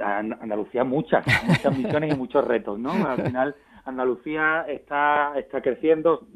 Andalucía 0.00 0.82
muchas, 0.82 1.24
muchas 1.46 1.78
misiones 1.78 2.12
y 2.12 2.16
muchos 2.16 2.44
retos, 2.44 2.76
¿no? 2.80 2.90
Al 3.06 3.22
final 3.22 3.54
Andalucía 3.88 4.64
está 4.68 5.32
está 5.38 5.60
creciendo, 5.60 6.26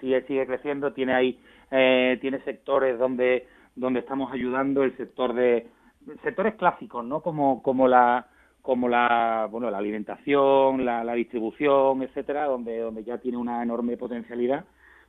sigue 0.00 0.22
sigue 0.26 0.46
creciendo, 0.46 0.92
tiene 0.92 1.14
ahí 1.14 1.40
eh, 1.70 2.18
tiene 2.20 2.40
sectores 2.44 2.98
donde 2.98 3.46
donde 3.76 4.00
estamos 4.00 4.32
ayudando 4.32 4.82
el 4.82 4.96
sector 4.96 5.34
de 5.34 5.66
sectores 6.22 6.54
clásicos, 6.54 7.04
¿no? 7.04 7.20
Como 7.20 7.62
como 7.62 7.88
la 7.88 8.26
como 8.62 8.88
la 8.88 9.48
bueno 9.50 9.70
la 9.70 9.78
alimentación, 9.78 10.84
la, 10.84 11.04
la 11.04 11.14
distribución, 11.14 12.02
etcétera, 12.02 12.46
donde 12.46 12.78
donde 12.78 13.04
ya 13.04 13.18
tiene 13.18 13.38
una 13.38 13.62
enorme 13.62 13.96
potencialidad 13.96 14.64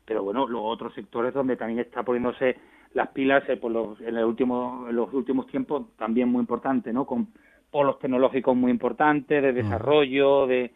pero 0.05 0.23
bueno, 0.23 0.47
los 0.47 0.61
otros 0.63 0.93
sectores 0.93 1.33
donde 1.33 1.55
también 1.55 1.79
está 1.79 2.03
poniéndose 2.03 2.57
las 2.93 3.09
pilas 3.09 3.43
eh, 3.49 3.57
por 3.57 3.71
los, 3.71 3.99
en, 4.01 4.17
el 4.17 4.25
último, 4.25 4.85
en 4.89 4.95
los 4.95 5.13
últimos 5.13 5.47
tiempos 5.47 5.95
también 5.97 6.29
muy 6.29 6.41
importante, 6.41 6.93
¿no? 6.93 7.05
Con 7.05 7.27
polos 7.71 7.99
tecnológicos 7.99 8.55
muy 8.55 8.71
importantes, 8.71 9.41
de 9.41 9.51
desarrollo, 9.53 10.45
de 10.45 10.71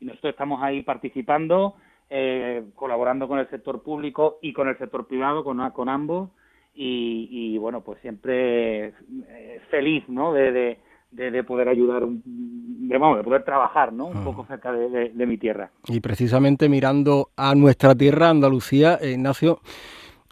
y 0.00 0.06
nosotros 0.06 0.32
estamos 0.32 0.62
ahí 0.62 0.82
participando, 0.82 1.74
eh, 2.08 2.64
colaborando 2.74 3.28
con 3.28 3.38
el 3.38 3.48
sector 3.50 3.82
público 3.82 4.38
y 4.42 4.52
con 4.52 4.68
el 4.68 4.78
sector 4.78 5.06
privado, 5.06 5.44
con, 5.44 5.70
con 5.70 5.88
ambos, 5.88 6.30
y, 6.74 7.28
y 7.30 7.58
bueno, 7.58 7.82
pues 7.82 8.00
siempre 8.00 8.88
eh, 8.88 9.60
feliz, 9.70 10.08
¿no? 10.08 10.32
de 10.32 10.78
de, 11.10 11.44
poder 11.44 11.68
ayudar, 11.68 12.04
de, 12.06 12.98
vamos, 12.98 13.18
de 13.18 13.24
poder 13.24 13.44
trabajar, 13.44 13.92
¿no? 13.92 14.06
Un 14.06 14.18
ah. 14.18 14.24
poco 14.24 14.46
cerca 14.46 14.72
de, 14.72 15.26
mi 15.26 15.38
tierra. 15.38 15.70
Y 15.88 16.00
precisamente 16.00 16.68
mirando 16.68 17.30
a 17.36 17.54
nuestra 17.54 17.94
tierra, 17.94 18.30
Andalucía, 18.30 18.98
eh, 19.00 19.12
Ignacio, 19.12 19.60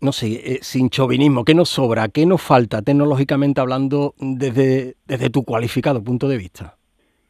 no 0.01 0.13
sé, 0.13 0.55
eh, 0.55 0.59
sin 0.63 0.91
chauvinismo, 0.91 1.45
¿qué 1.45 1.55
nos 1.55 1.69
sobra, 1.69 2.09
qué 2.09 2.27
nos 2.27 2.41
falta 2.41 2.83
tecnológicamente 2.83 3.61
hablando 3.61 4.15
desde, 4.19 4.97
desde 5.07 5.31
tu 5.31 5.45
cualificado 5.45 6.03
punto 6.03 6.29
de 6.29 6.37
vista? 6.37 6.78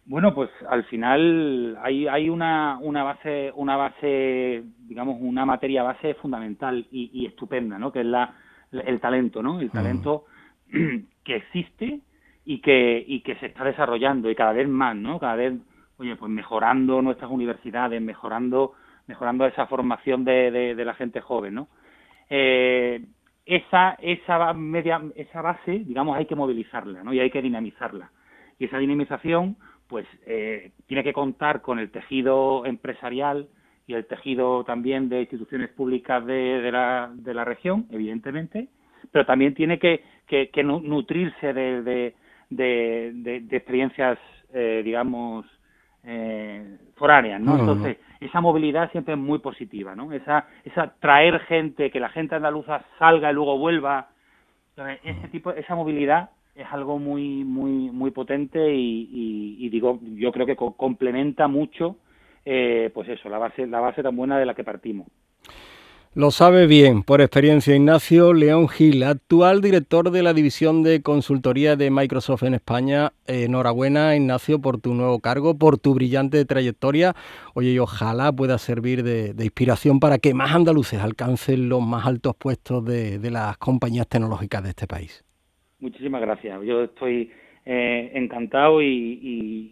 Bueno, 0.08 0.34
pues 0.34 0.48
al 0.70 0.84
final 0.84 1.78
hay, 1.82 2.08
hay 2.08 2.30
una, 2.30 2.78
una 2.80 3.04
base, 3.04 3.52
una 3.54 3.76
base, 3.76 4.64
digamos, 4.86 5.18
una 5.20 5.44
materia 5.44 5.82
base 5.82 6.14
fundamental 6.14 6.86
y, 6.90 7.26
estupenda, 7.26 7.78
¿no? 7.78 7.92
Que 7.92 8.00
es 8.00 8.06
la, 8.06 8.34
el 8.72 9.00
talento, 9.00 9.42
¿no? 9.42 9.60
El 9.60 9.70
talento 9.70 10.24
que 11.24 11.36
existe 11.36 12.00
y 12.46 12.62
que, 12.62 13.04
y 13.06 13.20
que 13.20 13.34
se 13.34 13.46
está 13.46 13.64
desarrollando 13.64 14.30
y 14.30 14.34
cada 14.34 14.54
vez 14.54 14.66
más, 14.66 14.96
¿no? 14.96 15.18
Cada 15.18 15.36
vez, 15.36 15.52
oye, 15.98 16.16
pues 16.16 16.32
mejorando 16.32 17.02
nuestras 17.02 17.30
universidades, 17.30 18.00
mejorando, 18.00 18.72
mejorando 19.08 19.44
esa 19.44 19.66
formación 19.66 20.24
de, 20.24 20.74
de, 20.74 20.84
la 20.86 20.94
gente 20.94 21.20
joven, 21.20 21.52
¿no? 21.52 21.68
Eh, 22.30 23.04
esa, 23.44 23.90
esa 24.00 24.54
media, 24.54 25.02
esa 25.16 25.42
base, 25.42 25.80
digamos, 25.80 26.16
hay 26.16 26.24
que 26.24 26.34
movilizarla, 26.34 27.04
¿no? 27.04 27.12
Y 27.12 27.20
hay 27.20 27.30
que 27.30 27.42
dinamizarla. 27.42 28.10
Y 28.58 28.64
esa 28.64 28.78
dinamización, 28.78 29.56
pues, 29.88 30.06
eh, 30.26 30.72
tiene 30.86 31.02
que 31.02 31.12
contar 31.12 31.62
con 31.62 31.78
el 31.78 31.90
tejido 31.90 32.64
empresarial 32.66 33.48
y 33.86 33.94
el 33.94 34.06
tejido 34.06 34.64
también 34.64 35.08
de 35.08 35.22
instituciones 35.22 35.70
públicas 35.70 36.24
de, 36.26 36.60
de, 36.60 36.70
la, 36.70 37.10
de 37.14 37.34
la 37.34 37.44
región, 37.44 37.86
evidentemente, 37.90 38.68
pero 39.10 39.24
también 39.24 39.54
tiene 39.54 39.78
que, 39.78 40.04
que, 40.26 40.50
que 40.50 40.62
nutrirse 40.62 41.54
de, 41.54 41.82
de, 41.82 42.14
de, 42.50 43.56
experiencias, 43.56 44.18
eh, 44.52 44.82
digamos, 44.84 45.46
eh, 46.04 46.76
foráneas, 46.96 47.40
¿no? 47.40 47.58
Entonces, 47.58 47.96
esa 48.20 48.40
movilidad 48.42 48.90
siempre 48.92 49.14
es 49.14 49.20
muy 49.20 49.38
positiva, 49.38 49.94
¿no? 49.94 50.12
Esa, 50.12 50.46
esa 50.64 50.94
traer 51.00 51.40
gente, 51.40 51.90
que 51.90 52.00
la 52.00 52.10
gente 52.10 52.34
andaluza 52.34 52.84
salga 52.98 53.30
y 53.30 53.34
luego 53.34 53.58
vuelva, 53.58 54.08
ese 55.02 55.28
tipo, 55.28 55.50
esa 55.52 55.74
movilidad 55.74 56.30
es 56.58 56.66
algo 56.72 56.98
muy, 56.98 57.44
muy, 57.44 57.90
muy 57.90 58.10
potente 58.10 58.74
y, 58.74 59.68
digo, 59.70 60.00
yo 60.02 60.32
creo 60.32 60.44
que 60.44 60.56
complementa 60.56 61.46
mucho, 61.46 61.96
eh, 62.44 62.90
pues 62.92 63.08
eso, 63.08 63.28
la 63.28 63.38
base, 63.38 63.66
la 63.66 63.78
base 63.78 64.02
tan 64.02 64.16
buena 64.16 64.38
de 64.38 64.46
la 64.46 64.54
que 64.54 64.64
partimos. 64.64 65.06
Lo 66.14 66.32
sabe 66.32 66.66
bien, 66.66 67.04
por 67.04 67.20
experiencia, 67.20 67.76
Ignacio 67.76 68.32
León 68.32 68.68
Gil, 68.68 69.04
actual 69.04 69.60
director 69.60 70.10
de 70.10 70.24
la 70.24 70.32
división 70.32 70.82
de 70.82 71.00
consultoría 71.00 71.76
de 71.76 71.92
Microsoft 71.92 72.42
en 72.42 72.54
España. 72.54 73.12
enhorabuena, 73.26 74.16
Ignacio, 74.16 74.58
por 74.58 74.80
tu 74.80 74.94
nuevo 74.94 75.20
cargo, 75.20 75.56
por 75.56 75.78
tu 75.78 75.94
brillante 75.94 76.44
trayectoria. 76.44 77.14
Oye, 77.54 77.70
y 77.70 77.78
ojalá 77.78 78.32
pueda 78.32 78.58
servir 78.58 79.04
de, 79.04 79.32
inspiración 79.38 80.00
para 80.00 80.18
que 80.18 80.34
más 80.34 80.52
andaluces 80.56 81.00
alcancen 81.00 81.68
los 81.68 81.82
más 81.82 82.04
altos 82.04 82.34
puestos 82.34 82.84
de, 82.84 83.20
las 83.30 83.56
compañías 83.58 84.08
tecnológicas 84.08 84.64
de 84.64 84.70
este 84.70 84.88
país. 84.88 85.27
Muchísimas 85.80 86.20
gracias. 86.20 86.62
Yo 86.62 86.84
estoy 86.84 87.30
eh, 87.64 88.10
encantado 88.14 88.82
y, 88.82 89.20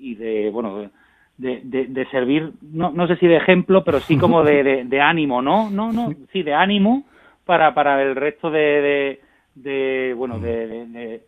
y 0.01 0.15
de, 0.17 0.51
bueno, 0.51 0.91
de, 1.39 1.87
de, 1.89 2.07
servir, 2.07 2.53
no, 2.63 2.91
no 2.93 3.07
sé 3.07 3.17
si 3.17 3.27
de 3.27 3.37
ejemplo, 3.37 3.85
pero 3.85 4.01
sí 4.01 4.17
como 4.17 4.43
de, 4.43 4.85
de, 4.85 5.01
ánimo, 5.01 5.43
¿no? 5.43 5.71
No, 5.71 5.93
no, 5.93 6.13
sí, 6.33 6.43
de 6.43 6.55
ánimo 6.55 7.05
para, 7.45 7.75
para 7.75 8.03
el 8.03 8.17
resto 8.17 8.51
de, 8.51 9.21
de, 9.55 10.15
bueno, 10.17 10.39
de, 10.39 11.21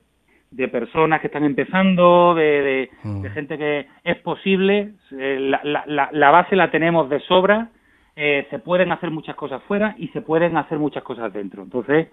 de, 0.51 0.69
personas 0.69 1.21
que 1.21 1.27
están 1.27 1.45
empezando, 1.45 2.35
de, 2.35 2.89
de, 3.05 3.31
gente 3.31 3.59
que 3.59 3.87
es 4.03 4.17
posible, 4.19 4.93
eh, 5.13 5.39
la, 5.41 5.61
la, 5.63 6.09
la, 6.11 6.31
base 6.31 6.57
la 6.57 6.71
tenemos 6.71 7.11
de 7.11 7.21
sobra, 7.21 7.69
eh, 8.17 8.47
se 8.51 8.59
pueden 8.59 8.91
hacer 8.93 9.11
muchas 9.11 9.37
cosas 9.37 9.63
fuera 9.65 9.95
y 9.99 10.09
se 10.09 10.23
pueden 10.23 10.57
hacer 10.57 10.79
muchas 10.79 11.03
cosas 11.03 11.33
dentro. 11.35 11.63
Entonces, 11.63 12.09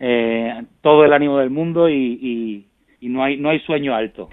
eh, 0.00 0.64
todo 0.80 1.04
el 1.04 1.12
ánimo 1.12 1.38
del 1.38 1.50
mundo 1.50 1.88
y, 1.88 1.94
y, 1.94 2.66
y 3.00 3.08
no, 3.08 3.22
hay, 3.22 3.36
no 3.36 3.50
hay 3.50 3.60
sueño 3.60 3.94
alto. 3.94 4.28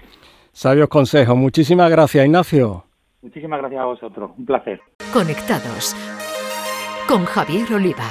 Sabios 0.52 0.88
consejos. 0.88 1.36
Muchísimas 1.36 1.90
gracias, 1.90 2.24
Ignacio. 2.24 2.84
Muchísimas 3.22 3.60
gracias 3.60 3.80
a 3.80 3.84
vosotros. 3.84 4.30
Un 4.38 4.46
placer. 4.46 4.80
Conectados 5.12 5.94
con 7.06 7.24
Javier 7.24 7.72
Oliva. 7.74 8.04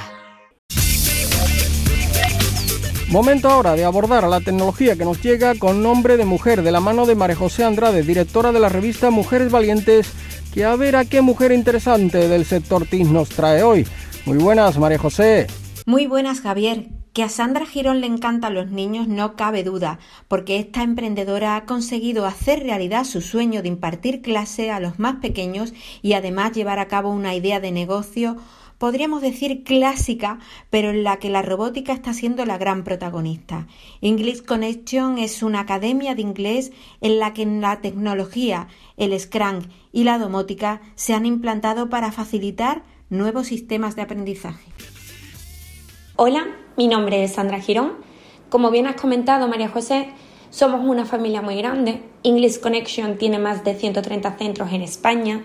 Momento 3.10 3.48
ahora 3.48 3.72
de 3.72 3.84
abordar 3.84 4.24
a 4.24 4.28
la 4.28 4.40
tecnología 4.40 4.94
que 4.96 5.04
nos 5.04 5.22
llega 5.22 5.54
con 5.58 5.82
nombre 5.82 6.18
de 6.18 6.26
mujer, 6.26 6.62
de 6.62 6.70
la 6.70 6.80
mano 6.80 7.06
de 7.06 7.14
María 7.14 7.36
José 7.36 7.64
Andrade, 7.64 8.02
directora 8.02 8.52
de 8.52 8.60
la 8.60 8.68
revista 8.68 9.10
Mujeres 9.10 9.50
Valientes, 9.50 10.12
que 10.52 10.64
a 10.64 10.76
ver 10.76 10.94
a 10.94 11.06
qué 11.06 11.22
mujer 11.22 11.52
interesante 11.52 12.28
del 12.28 12.44
sector 12.44 12.84
TIS 12.84 13.10
nos 13.10 13.30
trae 13.30 13.62
hoy. 13.62 13.86
Muy 14.26 14.36
buenas, 14.36 14.78
María 14.78 14.98
José. 14.98 15.46
Muy 15.86 16.06
buenas, 16.06 16.42
Javier. 16.42 16.97
Que 17.18 17.24
a 17.24 17.28
Sandra 17.28 17.66
Girón 17.66 18.00
le 18.00 18.06
encantan 18.06 18.54
los 18.54 18.70
niños 18.70 19.08
no 19.08 19.34
cabe 19.34 19.64
duda, 19.64 19.98
porque 20.28 20.60
esta 20.60 20.84
emprendedora 20.84 21.56
ha 21.56 21.64
conseguido 21.64 22.26
hacer 22.26 22.62
realidad 22.62 23.02
su 23.02 23.22
sueño 23.22 23.60
de 23.60 23.66
impartir 23.66 24.22
clase 24.22 24.70
a 24.70 24.78
los 24.78 25.00
más 25.00 25.16
pequeños 25.16 25.74
y 26.00 26.12
además 26.12 26.52
llevar 26.52 26.78
a 26.78 26.86
cabo 26.86 27.10
una 27.10 27.34
idea 27.34 27.58
de 27.58 27.72
negocio 27.72 28.36
podríamos 28.78 29.20
decir 29.20 29.64
clásica, 29.64 30.38
pero 30.70 30.90
en 30.90 31.02
la 31.02 31.16
que 31.16 31.28
la 31.28 31.42
robótica 31.42 31.92
está 31.92 32.12
siendo 32.12 32.46
la 32.46 32.56
gran 32.56 32.84
protagonista. 32.84 33.66
English 34.00 34.44
Connection 34.44 35.18
es 35.18 35.42
una 35.42 35.58
academia 35.58 36.14
de 36.14 36.22
inglés 36.22 36.70
en 37.00 37.18
la 37.18 37.34
que 37.34 37.44
la 37.44 37.80
tecnología, 37.80 38.68
el 38.96 39.18
Scrum 39.18 39.62
y 39.90 40.04
la 40.04 40.20
domótica 40.20 40.82
se 40.94 41.14
han 41.14 41.26
implantado 41.26 41.90
para 41.90 42.12
facilitar 42.12 42.84
nuevos 43.10 43.48
sistemas 43.48 43.96
de 43.96 44.02
aprendizaje. 44.02 44.70
Hola, 46.14 46.46
mi 46.78 46.86
nombre 46.86 47.24
es 47.24 47.32
Sandra 47.32 47.58
Girón. 47.58 47.94
Como 48.50 48.70
bien 48.70 48.86
has 48.86 48.94
comentado, 48.94 49.48
María 49.48 49.68
José, 49.68 50.08
Somos 50.50 50.80
una 50.82 51.04
familia 51.04 51.42
muy 51.42 51.56
grande. 51.56 52.02
English 52.22 52.60
Connection 52.60 53.18
tiene 53.18 53.38
más 53.38 53.64
de 53.64 53.74
130 53.74 54.38
centros 54.38 54.72
en 54.72 54.80
España. 54.80 55.44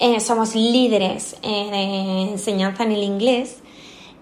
Eh, 0.00 0.20
somos 0.20 0.54
líderes 0.54 1.36
en 1.42 1.72
enseñanza 1.72 2.82
en 2.82 2.92
el 2.92 3.04
inglés. 3.04 3.60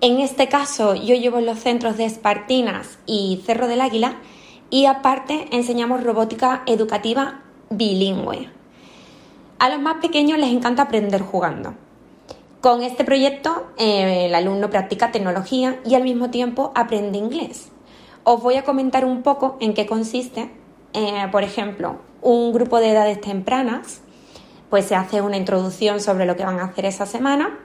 En 0.01 0.21
este 0.21 0.47
caso, 0.49 0.95
yo 0.95 1.17
llevo 1.17 1.41
los 1.41 1.59
centros 1.59 1.97
de 1.97 2.05
Espartinas 2.05 2.99
y 3.07 3.43
Cerro 3.45 3.67
del 3.67 3.81
Águila 3.81 4.19
y 4.71 4.85
aparte 4.85 5.49
enseñamos 5.51 6.05
robótica 6.05 6.63
educativa 6.67 7.41
bilingüe. 7.71 8.49
A 9.59 9.71
los 9.71 9.81
más 9.81 9.97
pequeños 9.97 10.39
les 10.39 10.51
encanta 10.53 10.83
aprender 10.83 11.23
jugando. 11.23 11.75
Con 12.61 12.83
este 12.83 13.05
proyecto 13.05 13.69
eh, 13.77 14.27
el 14.27 14.35
alumno 14.35 14.71
practica 14.71 15.13
tecnología 15.13 15.79
y 15.85 15.95
al 15.95 16.03
mismo 16.03 16.31
tiempo 16.31 16.73
aprende 16.75 17.19
inglés. 17.19 17.69
Os 18.25 18.43
voy 18.43 18.57
a 18.57 18.65
comentar 18.65 19.05
un 19.05 19.23
poco 19.23 19.57
en 19.61 19.75
qué 19.75 19.87
consiste. 19.87 20.51
Eh, 20.93 21.29
por 21.31 21.45
ejemplo, 21.45 22.01
un 22.23 22.53
grupo 22.53 22.81
de 22.81 22.91
edades 22.91 23.21
tempranas, 23.21 24.01
pues 24.71 24.87
se 24.87 24.97
hace 24.97 25.21
una 25.21 25.37
introducción 25.37 26.01
sobre 26.01 26.27
lo 26.27 26.35
que 26.35 26.45
van 26.45 26.59
a 26.59 26.65
hacer 26.65 26.87
esa 26.87 27.07
semana. 27.07 27.59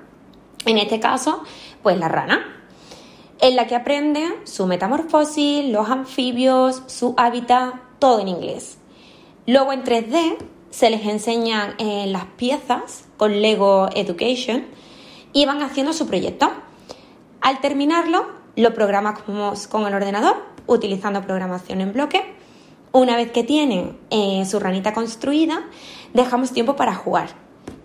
En 0.66 0.78
este 0.78 1.00
caso, 1.00 1.42
pues 1.82 1.98
la 1.98 2.08
rana, 2.08 2.46
en 3.40 3.56
la 3.56 3.66
que 3.66 3.76
aprende 3.76 4.24
su 4.44 4.68
metamorfosis, 4.68 5.66
los 5.66 5.90
anfibios, 5.90 6.84
su 6.86 7.16
hábitat, 7.18 7.74
todo 7.98 8.20
en 8.20 8.28
inglés. 8.28 8.78
Luego 9.48 9.74
en 9.74 9.84
3D 9.84 10.38
se 10.72 10.90
les 10.90 11.06
enseñan 11.06 11.76
eh, 11.78 12.06
las 12.08 12.26
piezas 12.26 13.06
con 13.18 13.42
Lego 13.42 13.90
Education 13.94 14.66
y 15.34 15.46
van 15.46 15.62
haciendo 15.62 15.94
su 15.94 16.08
proyecto. 16.08 16.52
Al 17.42 17.62
terminarlo, 17.62 18.26
lo 18.56 18.74
programamos 18.74 19.68
con 19.68 19.86
el 19.86 19.94
ordenador 19.94 20.38
utilizando 20.68 21.22
programación 21.22 21.82
en 21.82 21.94
bloque. 21.94 22.24
Una 22.94 23.16
vez 23.16 23.32
que 23.32 23.44
tienen 23.44 23.98
eh, 24.10 24.44
su 24.46 24.60
ranita 24.60 24.94
construida, 24.94 25.64
dejamos 26.14 26.52
tiempo 26.52 26.76
para 26.76 26.96
jugar 26.96 27.30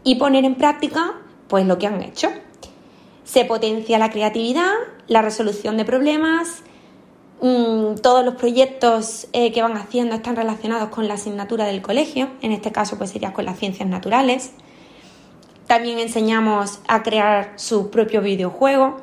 y 0.02 0.16
poner 0.16 0.45
en 0.45 0.55
práctica 0.55 1.14
pues 1.49 1.66
lo 1.66 1.78
que 1.78 1.87
han 1.87 2.02
hecho. 2.02 2.28
Se 3.25 3.45
potencia 3.45 3.99
la 3.99 4.11
creatividad, 4.11 4.73
la 5.09 5.23
resolución 5.23 5.76
de 5.76 5.85
problemas, 5.85 6.62
mm, 7.40 7.97
todos 8.02 8.25
los 8.25 8.35
proyectos 8.35 9.28
eh, 9.33 9.52
que 9.52 9.62
van 9.62 9.76
haciendo 9.76 10.14
están 10.14 10.37
relacionados 10.37 10.90
con 10.90 11.09
la 11.09 11.14
asignatura 11.14 11.64
del 11.64 11.83
colegio, 11.83 12.31
en 12.43 12.52
este 12.52 12.73
caso 12.73 12.99
pues 12.99 13.11
sería 13.11 13.33
con 13.33 13.45
las 13.45 13.59
ciencias 13.59 13.88
naturales. 13.88 14.52
También 15.66 15.99
enseñamos 15.99 16.81
a 16.87 17.02
crear 17.02 17.52
su 17.57 17.90
propio 17.90 18.21
videojuego. 18.21 18.99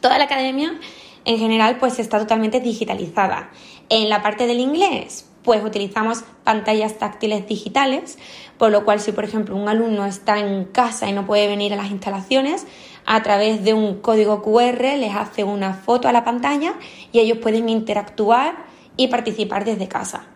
Toda 0.00 0.18
la 0.18 0.24
academia 0.24 0.78
en 1.24 1.38
general 1.38 1.78
pues 1.78 1.98
está 1.98 2.18
totalmente 2.18 2.60
digitalizada. 2.60 3.50
En 3.88 4.08
la 4.08 4.22
parte 4.22 4.46
del 4.46 4.60
inglés 4.60 5.26
pues 5.46 5.64
utilizamos 5.64 6.24
pantallas 6.44 6.98
táctiles 6.98 7.46
digitales, 7.46 8.18
por 8.58 8.70
lo 8.70 8.84
cual 8.84 9.00
si 9.00 9.12
por 9.12 9.24
ejemplo 9.24 9.54
un 9.56 9.68
alumno 9.68 10.04
está 10.04 10.38
en 10.40 10.64
casa 10.64 11.08
y 11.08 11.12
no 11.12 11.24
puede 11.24 11.46
venir 11.46 11.72
a 11.72 11.76
las 11.76 11.90
instalaciones, 11.90 12.66
a 13.06 13.22
través 13.22 13.64
de 13.64 13.72
un 13.72 14.00
código 14.00 14.42
QR 14.42 14.98
les 14.98 15.14
hace 15.14 15.44
una 15.44 15.74
foto 15.74 16.08
a 16.08 16.12
la 16.12 16.24
pantalla 16.24 16.74
y 17.12 17.20
ellos 17.20 17.38
pueden 17.38 17.68
interactuar 17.68 18.66
y 18.96 19.06
participar 19.08 19.64
desde 19.64 19.88
casa. 19.88 20.26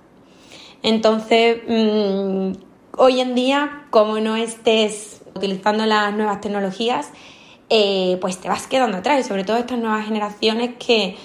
Entonces, 0.82 1.58
mm, 1.66 2.52
hoy 2.96 3.20
en 3.20 3.34
día, 3.34 3.86
como 3.90 4.20
no 4.20 4.36
estés 4.36 5.20
utilizando 5.34 5.84
las 5.84 6.14
nuevas 6.14 6.40
tecnologías, 6.40 7.10
eh, 7.68 8.18
pues 8.20 8.38
te 8.38 8.48
vas 8.48 8.66
quedando 8.66 8.98
atrás 8.98 9.20
y 9.20 9.28
sobre 9.28 9.44
todo 9.44 9.56
estas 9.56 9.78
nuevas 9.78 10.06
generaciones 10.06 10.70
que 10.78 11.16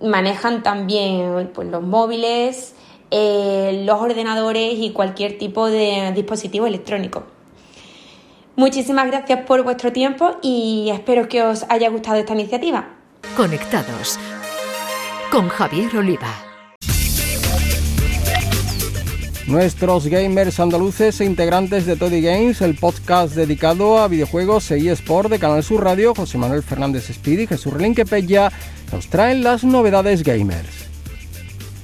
manejan 0.00 0.62
también 0.62 1.50
pues, 1.54 1.68
los 1.68 1.82
móviles, 1.82 2.74
eh, 3.10 3.82
los 3.84 4.00
ordenadores 4.00 4.74
y 4.78 4.90
cualquier 4.90 5.38
tipo 5.38 5.66
de 5.66 6.12
dispositivo 6.14 6.66
electrónico. 6.66 7.35
Muchísimas 8.56 9.06
gracias 9.08 9.44
por 9.44 9.62
vuestro 9.62 9.92
tiempo 9.92 10.38
y 10.42 10.88
espero 10.90 11.28
que 11.28 11.42
os 11.42 11.66
haya 11.68 11.90
gustado 11.90 12.16
esta 12.16 12.32
iniciativa. 12.32 12.88
Conectados 13.36 14.18
con 15.30 15.48
Javier 15.48 15.94
Oliva. 15.94 16.34
Nuestros 19.46 20.06
gamers 20.06 20.58
andaluces 20.58 21.20
e 21.20 21.26
integrantes 21.26 21.84
de 21.84 21.96
Toddy 21.96 22.22
Games, 22.22 22.62
el 22.62 22.74
podcast 22.76 23.34
dedicado 23.34 23.98
a 23.98 24.08
videojuegos 24.08 24.70
e 24.70 24.90
eSport 24.90 25.30
de 25.30 25.38
Canal 25.38 25.62
Sur 25.62 25.84
Radio, 25.84 26.14
José 26.14 26.38
Manuel 26.38 26.62
Fernández 26.62 27.12
Speedy 27.12 27.42
y 27.42 27.46
Jesús 27.46 27.74
Relinque 27.74 28.06
Pella, 28.06 28.50
nos 28.90 29.08
traen 29.08 29.44
las 29.44 29.64
novedades 29.64 30.24
gamers. 30.24 30.88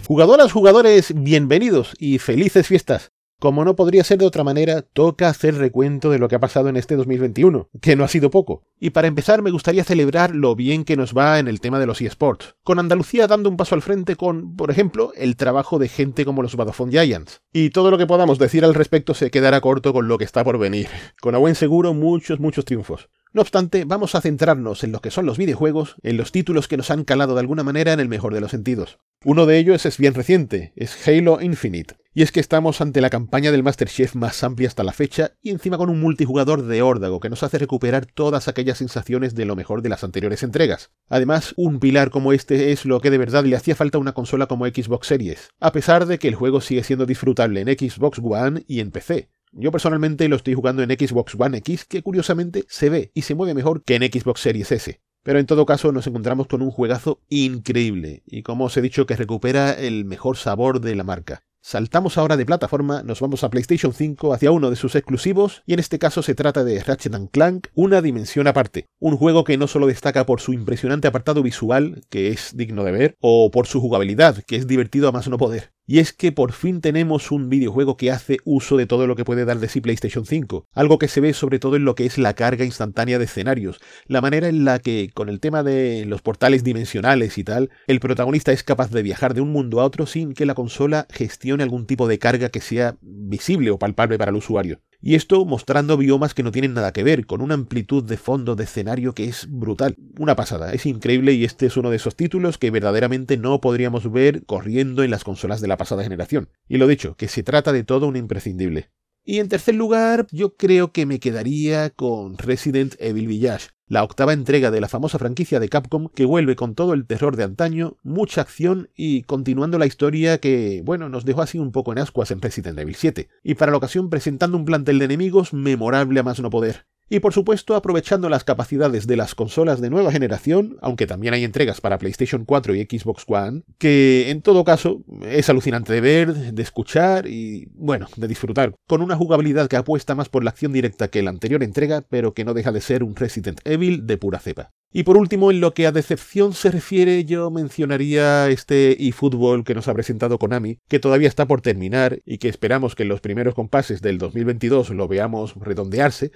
Jugadoras, 0.08 0.50
jugadores, 0.50 1.12
bienvenidos 1.14 1.94
y 1.98 2.18
felices 2.18 2.66
fiestas. 2.66 3.12
Como 3.42 3.64
no 3.64 3.74
podría 3.74 4.04
ser 4.04 4.18
de 4.18 4.26
otra 4.26 4.44
manera, 4.44 4.82
toca 4.82 5.28
hacer 5.28 5.56
recuento 5.56 6.10
de 6.10 6.20
lo 6.20 6.28
que 6.28 6.36
ha 6.36 6.38
pasado 6.38 6.68
en 6.68 6.76
este 6.76 6.94
2021, 6.94 7.70
que 7.80 7.96
no 7.96 8.04
ha 8.04 8.08
sido 8.08 8.30
poco. 8.30 8.62
Y 8.78 8.90
para 8.90 9.08
empezar 9.08 9.42
me 9.42 9.50
gustaría 9.50 9.82
celebrar 9.82 10.32
lo 10.32 10.54
bien 10.54 10.84
que 10.84 10.96
nos 10.96 11.12
va 11.12 11.40
en 11.40 11.48
el 11.48 11.60
tema 11.60 11.80
de 11.80 11.86
los 11.86 12.00
eSports, 12.00 12.54
con 12.62 12.78
Andalucía 12.78 13.26
dando 13.26 13.48
un 13.48 13.56
paso 13.56 13.74
al 13.74 13.82
frente 13.82 14.14
con, 14.14 14.54
por 14.54 14.70
ejemplo, 14.70 15.12
el 15.16 15.34
trabajo 15.34 15.80
de 15.80 15.88
gente 15.88 16.24
como 16.24 16.40
los 16.40 16.54
Vodafone 16.54 16.92
Giants. 16.92 17.42
Y 17.52 17.70
todo 17.70 17.90
lo 17.90 17.98
que 17.98 18.06
podamos 18.06 18.38
decir 18.38 18.64
al 18.64 18.74
respecto 18.74 19.12
se 19.12 19.32
quedará 19.32 19.60
corto 19.60 19.92
con 19.92 20.06
lo 20.06 20.18
que 20.18 20.24
está 20.24 20.44
por 20.44 20.58
venir. 20.58 20.86
Con 21.20 21.34
a 21.34 21.38
buen 21.38 21.56
seguro 21.56 21.94
muchos, 21.94 22.38
muchos 22.38 22.64
triunfos. 22.64 23.08
No 23.32 23.42
obstante, 23.42 23.84
vamos 23.84 24.14
a 24.14 24.20
centrarnos 24.20 24.84
en 24.84 24.92
lo 24.92 25.00
que 25.00 25.10
son 25.10 25.26
los 25.26 25.36
videojuegos, 25.36 25.96
en 26.04 26.16
los 26.16 26.30
títulos 26.30 26.68
que 26.68 26.76
nos 26.76 26.92
han 26.92 27.02
calado 27.02 27.34
de 27.34 27.40
alguna 27.40 27.64
manera 27.64 27.92
en 27.92 27.98
el 27.98 28.08
mejor 28.08 28.34
de 28.34 28.40
los 28.40 28.52
sentidos. 28.52 29.00
Uno 29.24 29.46
de 29.46 29.58
ellos 29.58 29.84
es 29.84 29.98
bien 29.98 30.14
reciente, 30.14 30.72
es 30.76 31.08
Halo 31.08 31.40
Infinite. 31.40 31.96
Y 32.14 32.20
es 32.20 32.30
que 32.30 32.40
estamos 32.40 32.82
ante 32.82 33.00
la 33.00 33.08
campaña 33.08 33.50
del 33.50 33.62
Masterchef 33.62 34.16
más 34.16 34.44
amplia 34.44 34.68
hasta 34.68 34.84
la 34.84 34.92
fecha 34.92 35.32
y 35.40 35.48
encima 35.48 35.78
con 35.78 35.88
un 35.88 35.98
multijugador 35.98 36.62
de 36.62 36.82
órdago 36.82 37.20
que 37.20 37.30
nos 37.30 37.42
hace 37.42 37.56
recuperar 37.56 38.04
todas 38.04 38.48
aquellas 38.48 38.76
sensaciones 38.76 39.34
de 39.34 39.46
lo 39.46 39.56
mejor 39.56 39.80
de 39.80 39.88
las 39.88 40.04
anteriores 40.04 40.42
entregas. 40.42 40.90
Además, 41.08 41.54
un 41.56 41.80
pilar 41.80 42.10
como 42.10 42.34
este 42.34 42.70
es 42.70 42.84
lo 42.84 43.00
que 43.00 43.10
de 43.10 43.16
verdad 43.16 43.46
le 43.46 43.56
hacía 43.56 43.74
falta 43.74 43.96
a 43.96 44.00
una 44.02 44.12
consola 44.12 44.46
como 44.46 44.66
Xbox 44.66 45.06
Series, 45.06 45.52
a 45.58 45.72
pesar 45.72 46.04
de 46.04 46.18
que 46.18 46.28
el 46.28 46.34
juego 46.34 46.60
sigue 46.60 46.84
siendo 46.84 47.06
disfrutable 47.06 47.62
en 47.62 47.68
Xbox 47.68 48.20
One 48.22 48.62
y 48.68 48.80
en 48.80 48.90
PC. 48.90 49.30
Yo 49.52 49.72
personalmente 49.72 50.28
lo 50.28 50.36
estoy 50.36 50.52
jugando 50.52 50.82
en 50.82 50.90
Xbox 50.90 51.34
One 51.38 51.56
X, 51.58 51.86
que 51.86 52.02
curiosamente 52.02 52.66
se 52.68 52.90
ve 52.90 53.10
y 53.14 53.22
se 53.22 53.34
mueve 53.34 53.54
mejor 53.54 53.84
que 53.84 53.94
en 53.94 54.02
Xbox 54.02 54.42
Series 54.42 54.70
S. 54.70 55.00
Pero 55.22 55.38
en 55.38 55.46
todo 55.46 55.64
caso 55.64 55.92
nos 55.92 56.06
encontramos 56.06 56.46
con 56.46 56.60
un 56.60 56.70
juegazo 56.70 57.22
increíble, 57.30 58.22
y 58.26 58.42
como 58.42 58.66
os 58.66 58.76
he 58.76 58.82
dicho 58.82 59.06
que 59.06 59.16
recupera 59.16 59.72
el 59.72 60.04
mejor 60.04 60.36
sabor 60.36 60.80
de 60.82 60.94
la 60.94 61.04
marca. 61.04 61.44
Saltamos 61.64 62.18
ahora 62.18 62.36
de 62.36 62.44
plataforma, 62.44 63.04
nos 63.04 63.20
vamos 63.20 63.44
a 63.44 63.48
PlayStation 63.48 63.92
5 63.92 64.34
hacia 64.34 64.50
uno 64.50 64.68
de 64.68 64.74
sus 64.74 64.96
exclusivos, 64.96 65.62
y 65.64 65.74
en 65.74 65.78
este 65.78 66.00
caso 66.00 66.20
se 66.20 66.34
trata 66.34 66.64
de 66.64 66.82
Ratchet 66.82 67.30
Clank, 67.30 67.68
una 67.74 68.02
dimensión 68.02 68.48
aparte. 68.48 68.88
Un 68.98 69.16
juego 69.16 69.44
que 69.44 69.56
no 69.56 69.68
solo 69.68 69.86
destaca 69.86 70.26
por 70.26 70.40
su 70.40 70.52
impresionante 70.52 71.06
apartado 71.06 71.40
visual, 71.40 72.02
que 72.10 72.30
es 72.30 72.56
digno 72.56 72.82
de 72.82 72.90
ver, 72.90 73.16
o 73.20 73.52
por 73.52 73.68
su 73.68 73.80
jugabilidad, 73.80 74.42
que 74.44 74.56
es 74.56 74.66
divertido 74.66 75.08
a 75.08 75.12
más 75.12 75.28
no 75.28 75.38
poder. 75.38 75.70
Y 75.92 75.98
es 75.98 76.14
que 76.14 76.32
por 76.32 76.52
fin 76.52 76.80
tenemos 76.80 77.30
un 77.30 77.50
videojuego 77.50 77.98
que 77.98 78.10
hace 78.10 78.38
uso 78.46 78.78
de 78.78 78.86
todo 78.86 79.06
lo 79.06 79.14
que 79.14 79.26
puede 79.26 79.44
dar 79.44 79.58
de 79.58 79.68
sí 79.68 79.82
PlayStation 79.82 80.24
5, 80.24 80.66
algo 80.72 80.98
que 80.98 81.06
se 81.06 81.20
ve 81.20 81.34
sobre 81.34 81.58
todo 81.58 81.76
en 81.76 81.84
lo 81.84 81.94
que 81.94 82.06
es 82.06 82.16
la 82.16 82.32
carga 82.32 82.64
instantánea 82.64 83.18
de 83.18 83.26
escenarios, 83.26 83.78
la 84.06 84.22
manera 84.22 84.48
en 84.48 84.64
la 84.64 84.78
que, 84.78 85.10
con 85.12 85.28
el 85.28 85.38
tema 85.38 85.62
de 85.62 86.06
los 86.06 86.22
portales 86.22 86.64
dimensionales 86.64 87.36
y 87.36 87.44
tal, 87.44 87.68
el 87.86 88.00
protagonista 88.00 88.52
es 88.52 88.62
capaz 88.62 88.90
de 88.90 89.02
viajar 89.02 89.34
de 89.34 89.42
un 89.42 89.52
mundo 89.52 89.82
a 89.82 89.84
otro 89.84 90.06
sin 90.06 90.32
que 90.32 90.46
la 90.46 90.54
consola 90.54 91.06
gestione 91.10 91.62
algún 91.62 91.84
tipo 91.84 92.08
de 92.08 92.18
carga 92.18 92.48
que 92.48 92.62
sea 92.62 92.96
visible 93.02 93.70
o 93.70 93.78
palpable 93.78 94.16
para 94.16 94.30
el 94.30 94.38
usuario. 94.38 94.80
Y 95.04 95.16
esto 95.16 95.44
mostrando 95.44 95.96
biomas 95.96 96.32
que 96.32 96.44
no 96.44 96.52
tienen 96.52 96.74
nada 96.74 96.92
que 96.92 97.02
ver, 97.02 97.26
con 97.26 97.40
una 97.40 97.54
amplitud 97.54 98.04
de 98.04 98.16
fondo 98.16 98.54
de 98.54 98.62
escenario 98.62 99.14
que 99.14 99.24
es 99.24 99.48
brutal. 99.50 99.96
Una 100.16 100.36
pasada, 100.36 100.72
es 100.72 100.86
increíble 100.86 101.32
y 101.32 101.44
este 101.44 101.66
es 101.66 101.76
uno 101.76 101.90
de 101.90 101.96
esos 101.96 102.14
títulos 102.14 102.56
que 102.56 102.70
verdaderamente 102.70 103.36
no 103.36 103.60
podríamos 103.60 104.12
ver 104.12 104.44
corriendo 104.46 105.02
en 105.02 105.10
las 105.10 105.24
consolas 105.24 105.60
de 105.60 105.66
la 105.66 105.76
pasada 105.76 106.04
generación. 106.04 106.50
Y 106.68 106.76
lo 106.76 106.86
dicho, 106.86 107.16
que 107.16 107.26
se 107.26 107.42
trata 107.42 107.72
de 107.72 107.82
todo 107.82 108.06
un 108.06 108.14
imprescindible. 108.14 108.90
Y 109.24 109.38
en 109.38 109.48
tercer 109.48 109.76
lugar, 109.76 110.26
yo 110.32 110.56
creo 110.56 110.90
que 110.90 111.06
me 111.06 111.20
quedaría 111.20 111.90
con 111.90 112.38
Resident 112.38 112.96
Evil 112.98 113.28
Village, 113.28 113.68
la 113.86 114.02
octava 114.02 114.32
entrega 114.32 114.72
de 114.72 114.80
la 114.80 114.88
famosa 114.88 115.16
franquicia 115.20 115.60
de 115.60 115.68
Capcom 115.68 116.08
que 116.08 116.24
vuelve 116.24 116.56
con 116.56 116.74
todo 116.74 116.92
el 116.92 117.06
terror 117.06 117.36
de 117.36 117.44
antaño, 117.44 117.98
mucha 118.02 118.40
acción 118.40 118.90
y 118.96 119.22
continuando 119.22 119.78
la 119.78 119.86
historia 119.86 120.38
que, 120.38 120.82
bueno, 120.84 121.08
nos 121.08 121.24
dejó 121.24 121.42
así 121.42 121.58
un 121.60 121.70
poco 121.70 121.92
en 121.92 121.98
ascuas 121.98 122.32
en 122.32 122.42
Resident 122.42 122.76
Evil 122.80 122.96
7, 122.96 123.28
y 123.44 123.54
para 123.54 123.70
la 123.70 123.76
ocasión 123.76 124.10
presentando 124.10 124.56
un 124.56 124.64
plantel 124.64 124.98
de 124.98 125.04
enemigos 125.04 125.52
memorable 125.52 126.18
a 126.18 126.24
más 126.24 126.40
no 126.40 126.50
poder. 126.50 126.86
Y 127.12 127.20
por 127.20 127.34
supuesto 127.34 127.74
aprovechando 127.74 128.30
las 128.30 128.42
capacidades 128.42 129.06
de 129.06 129.16
las 129.16 129.34
consolas 129.34 129.82
de 129.82 129.90
nueva 129.90 130.10
generación, 130.10 130.78
aunque 130.80 131.06
también 131.06 131.34
hay 131.34 131.44
entregas 131.44 131.82
para 131.82 131.98
PlayStation 131.98 132.46
4 132.46 132.74
y 132.74 132.84
Xbox 132.84 133.24
One, 133.26 133.64
que 133.76 134.30
en 134.30 134.40
todo 134.40 134.64
caso 134.64 135.04
es 135.20 135.50
alucinante 135.50 135.92
de 135.92 136.00
ver, 136.00 136.32
de 136.32 136.62
escuchar 136.62 137.26
y, 137.26 137.68
bueno, 137.74 138.06
de 138.16 138.28
disfrutar, 138.28 138.74
con 138.88 139.02
una 139.02 139.14
jugabilidad 139.14 139.68
que 139.68 139.76
apuesta 139.76 140.14
más 140.14 140.30
por 140.30 140.42
la 140.42 140.52
acción 140.52 140.72
directa 140.72 141.08
que 141.08 141.20
la 141.20 141.28
anterior 141.28 141.62
entrega, 141.62 142.00
pero 142.00 142.32
que 142.32 142.46
no 142.46 142.54
deja 142.54 142.72
de 142.72 142.80
ser 142.80 143.02
un 143.02 143.14
Resident 143.14 143.60
Evil 143.64 144.06
de 144.06 144.16
pura 144.16 144.38
cepa. 144.38 144.70
Y 144.94 145.04
por 145.04 145.16
último, 145.16 145.50
en 145.50 145.60
lo 145.60 145.72
que 145.72 145.86
a 145.86 145.92
decepción 145.92 146.52
se 146.52 146.70
refiere, 146.70 147.24
yo 147.24 147.50
mencionaría 147.50 148.48
este 148.50 149.08
eFootball 149.08 149.64
que 149.64 149.74
nos 149.74 149.88
ha 149.88 149.94
presentado 149.94 150.38
Konami, 150.38 150.80
que 150.88 150.98
todavía 150.98 151.28
está 151.28 151.46
por 151.46 151.62
terminar 151.62 152.20
y 152.26 152.36
que 152.36 152.48
esperamos 152.48 152.94
que 152.94 153.04
en 153.04 153.08
los 153.08 153.22
primeros 153.22 153.54
compases 153.54 154.02
del 154.02 154.18
2022 154.18 154.90
lo 154.90 155.08
veamos 155.08 155.54
redondearse, 155.56 156.30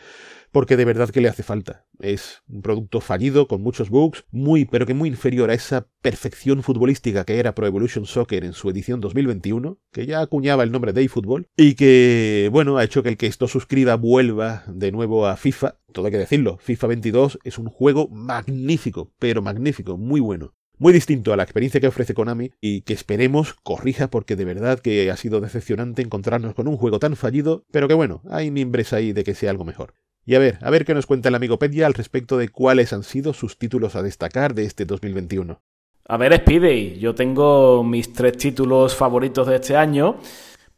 porque 0.52 0.78
de 0.78 0.86
verdad 0.86 1.10
que 1.10 1.20
le 1.20 1.28
hace 1.28 1.42
falta. 1.42 1.84
Es 2.00 2.42
un 2.48 2.62
producto 2.62 3.02
fallido, 3.02 3.46
con 3.46 3.62
muchos 3.62 3.90
bugs, 3.90 4.24
muy 4.30 4.64
pero 4.64 4.86
que 4.86 4.94
muy 4.94 5.10
inferior 5.10 5.50
a 5.50 5.54
esa 5.54 5.88
perfección 6.00 6.62
futbolística 6.62 7.24
que 7.24 7.38
era 7.38 7.54
Pro 7.54 7.66
Evolution 7.66 8.06
Soccer 8.06 8.42
en 8.42 8.54
su 8.54 8.70
edición 8.70 9.00
2021, 9.00 9.78
que 9.92 10.06
ya 10.06 10.20
acuñaba 10.20 10.62
el 10.62 10.72
nombre 10.72 10.94
de 10.94 11.02
eFootball, 11.02 11.46
y 11.58 11.74
que, 11.74 12.48
bueno, 12.50 12.78
ha 12.78 12.84
hecho 12.84 13.02
que 13.02 13.10
el 13.10 13.16
que 13.18 13.26
esto 13.26 13.48
suscriba 13.48 13.96
vuelva 13.96 14.64
de 14.66 14.92
nuevo 14.92 15.26
a 15.26 15.36
FIFA. 15.36 15.76
Todo 15.92 16.06
hay 16.06 16.12
que 16.12 16.18
decirlo, 16.18 16.58
FIFA 16.58 16.86
22 16.88 17.38
es 17.44 17.58
un 17.58 17.68
juego 17.68 18.08
magnífico, 18.08 19.12
pero 19.18 19.42
magnífico, 19.42 19.96
muy 19.96 20.20
bueno 20.20 20.54
muy 20.78 20.92
distinto 20.92 21.32
a 21.32 21.36
la 21.36 21.42
experiencia 21.42 21.80
que 21.80 21.86
ofrece 21.86 22.14
Konami 22.14 22.50
y 22.60 22.82
que 22.82 22.92
esperemos 22.92 23.54
corrija 23.54 24.08
porque 24.08 24.36
de 24.36 24.44
verdad 24.44 24.78
que 24.78 25.10
ha 25.10 25.16
sido 25.16 25.40
decepcionante 25.40 26.02
encontrarnos 26.02 26.54
con 26.54 26.68
un 26.68 26.76
juego 26.76 26.98
tan 26.98 27.16
fallido, 27.16 27.64
pero 27.70 27.88
que 27.88 27.94
bueno, 27.94 28.22
hay 28.28 28.50
mimbres 28.50 28.92
ahí 28.92 29.12
de 29.12 29.24
que 29.24 29.34
sea 29.34 29.50
algo 29.50 29.64
mejor. 29.64 29.94
Y 30.24 30.34
a 30.34 30.38
ver, 30.38 30.58
a 30.60 30.70
ver 30.70 30.84
qué 30.84 30.92
nos 30.92 31.06
cuenta 31.06 31.28
el 31.28 31.34
amigo 31.34 31.58
Pedia 31.58 31.86
al 31.86 31.94
respecto 31.94 32.36
de 32.36 32.48
cuáles 32.48 32.92
han 32.92 33.04
sido 33.04 33.32
sus 33.32 33.58
títulos 33.58 33.94
a 33.96 34.02
destacar 34.02 34.54
de 34.54 34.64
este 34.64 34.84
2021. 34.84 35.62
A 36.08 36.16
ver, 36.18 36.36
Speedy, 36.36 36.98
yo 36.98 37.14
tengo 37.14 37.82
mis 37.82 38.12
tres 38.12 38.36
títulos 38.36 38.94
favoritos 38.94 39.46
de 39.46 39.56
este 39.56 39.76
año, 39.76 40.18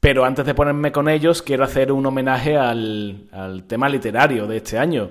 pero 0.01 0.25
antes 0.25 0.47
de 0.47 0.55
ponerme 0.55 0.93
con 0.93 1.09
ellos 1.09 1.43
quiero 1.43 1.65
hacer 1.65 1.93
un 1.93 2.05
homenaje 2.07 2.57
al, 2.57 3.65
tema 3.67 3.89
literario 3.89 4.47
de 4.47 4.59
este 4.59 4.79
año. 4.79 5.11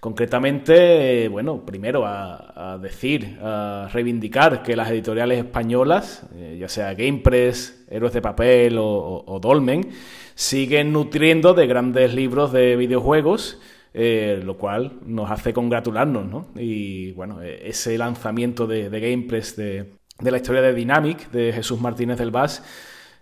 Concretamente, 0.00 1.28
bueno, 1.28 1.66
primero 1.66 2.06
a, 2.06 2.78
decir, 2.80 3.38
a 3.42 3.88
reivindicar 3.92 4.62
que 4.62 4.74
las 4.74 4.90
editoriales 4.90 5.38
españolas, 5.38 6.26
eh, 6.34 6.56
ya 6.58 6.68
sea 6.68 6.94
Gamepress, 6.94 7.84
Héroes 7.90 8.14
de 8.14 8.22
Papel 8.22 8.78
o 8.78 9.38
Dolmen, 9.42 9.90
siguen 10.34 10.92
nutriendo 10.92 11.52
de 11.52 11.66
grandes 11.66 12.14
libros 12.14 12.50
de 12.50 12.76
videojuegos. 12.76 13.58
Eh, 13.92 14.40
lo 14.44 14.56
cual 14.56 15.00
nos 15.04 15.32
hace 15.32 15.52
congratularnos, 15.52 16.24
¿no? 16.24 16.46
Y 16.54 17.10
bueno, 17.12 17.42
e, 17.42 17.68
ese 17.68 17.98
lanzamiento 17.98 18.68
de, 18.68 18.88
de 18.88 19.00
Gamepress 19.00 19.56
de, 19.56 19.94
la 20.20 20.36
historia 20.36 20.62
de 20.62 20.72
Dynamic 20.72 21.30
de 21.32 21.52
Jesús 21.52 21.80
Martínez 21.80 22.18
del 22.18 22.30
Vaz, 22.30 22.62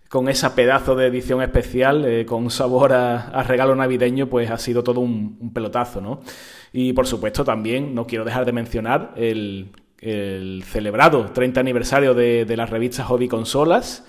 con 0.08 0.28
esa 0.28 0.54
pedazo 0.54 0.94
de 0.96 1.06
edición 1.06 1.42
especial, 1.42 2.04
eh, 2.04 2.24
con 2.26 2.50
sabor 2.50 2.92
a, 2.92 3.42
regalo 3.42 3.74
navideño, 3.74 4.28
pues 4.28 4.50
ha 4.50 4.58
sido 4.58 4.82
todo 4.82 5.00
un, 5.00 5.52
pelotazo, 5.52 6.00
¿no? 6.00 6.22
Y 6.72 6.92
por 6.92 7.06
supuesto 7.06 7.44
también 7.44 7.94
no 7.94 8.06
quiero 8.06 8.24
dejar 8.24 8.44
de 8.44 8.52
mencionar 8.52 9.14
el, 9.16 9.72
celebrado 10.64 11.32
30 11.32 11.60
aniversario 11.60 12.14
de, 12.14 12.44
de 12.44 12.56
la 12.56 12.66
revista 12.66 13.04
Hobby 13.04 13.28
Consolas, 13.28 14.04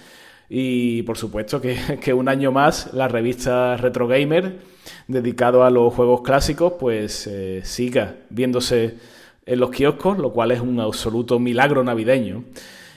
y 0.50 1.04
por 1.04 1.18
supuesto 1.18 1.62
que, 2.02 2.14
un 2.14 2.28
año 2.28 2.52
más 2.52 2.94
la 2.94 3.08
revista 3.08 3.78
Retro 3.78 4.08
Gamer, 4.08 4.60
dedicado 5.08 5.64
a 5.64 5.70
los 5.70 5.94
juegos 5.94 6.22
clásicos, 6.22 6.74
pues 6.80 7.28
eh, 7.28 7.62
siga 7.64 8.16
viéndose 8.30 8.98
en 9.46 9.60
los 9.60 9.70
kioscos, 9.70 10.18
lo 10.18 10.32
cual 10.32 10.52
es 10.52 10.60
un 10.60 10.80
absoluto 10.80 11.40
milagro 11.40 11.84
navideño. 11.84 12.44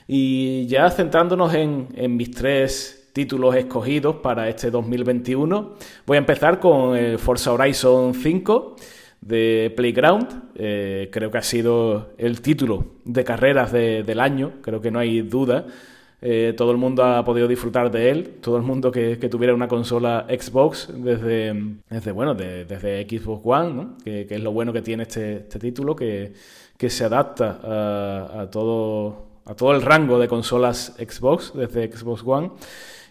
Y 0.06 0.66
ya 0.66 0.90
centrándonos 0.90 1.54
en, 1.54 1.88
mis 2.16 2.30
tres 2.30 3.10
títulos 3.12 3.54
escogidos 3.54 4.16
para 4.16 4.48
este 4.48 4.70
2021, 4.70 5.74
voy 6.06 6.16
a 6.16 6.18
empezar 6.18 6.60
con 6.60 6.96
el 6.96 7.18
Forza 7.18 7.52
Horizon 7.52 8.14
5 8.14 8.76
de 9.20 9.72
Playground. 9.76 10.50
Eh, 10.54 11.08
creo 11.12 11.30
que 11.30 11.38
ha 11.38 11.42
sido 11.42 12.10
el 12.18 12.40
título 12.40 12.86
de 13.04 13.24
carreras 13.24 13.72
del 13.72 14.20
año, 14.20 14.54
creo 14.62 14.80
que 14.80 14.90
no 14.90 14.98
hay 14.98 15.22
duda. 15.22 15.66
Eh, 16.24 16.54
todo 16.56 16.70
el 16.70 16.76
mundo 16.76 17.04
ha 17.04 17.24
podido 17.24 17.48
disfrutar 17.48 17.90
de 17.90 18.08
él, 18.10 18.36
todo 18.40 18.56
el 18.56 18.62
mundo 18.62 18.92
que, 18.92 19.16
tuviera 19.16 19.54
una 19.54 19.66
consola 19.66 20.24
Xbox 20.28 20.88
desde, 20.94 21.52
desde 21.90 22.12
bueno, 22.12 22.32
desde 22.34 23.02
Xbox 23.02 23.42
One, 23.44 23.88
que, 24.04 24.28
es 24.30 24.40
lo 24.40 24.52
bueno 24.52 24.72
que 24.72 24.82
tiene 24.82 25.02
este, 25.02 25.38
este 25.38 25.58
título, 25.58 25.96
que, 25.96 26.32
se 26.78 27.04
adapta 27.04 27.60
a, 28.40 28.50
todo, 28.50 29.31
a 29.44 29.54
todo 29.54 29.72
el 29.72 29.82
rango 29.82 30.18
de 30.18 30.28
consolas 30.28 30.94
Xbox 30.98 31.52
desde 31.54 31.90
Xbox 31.90 32.22
One 32.24 32.50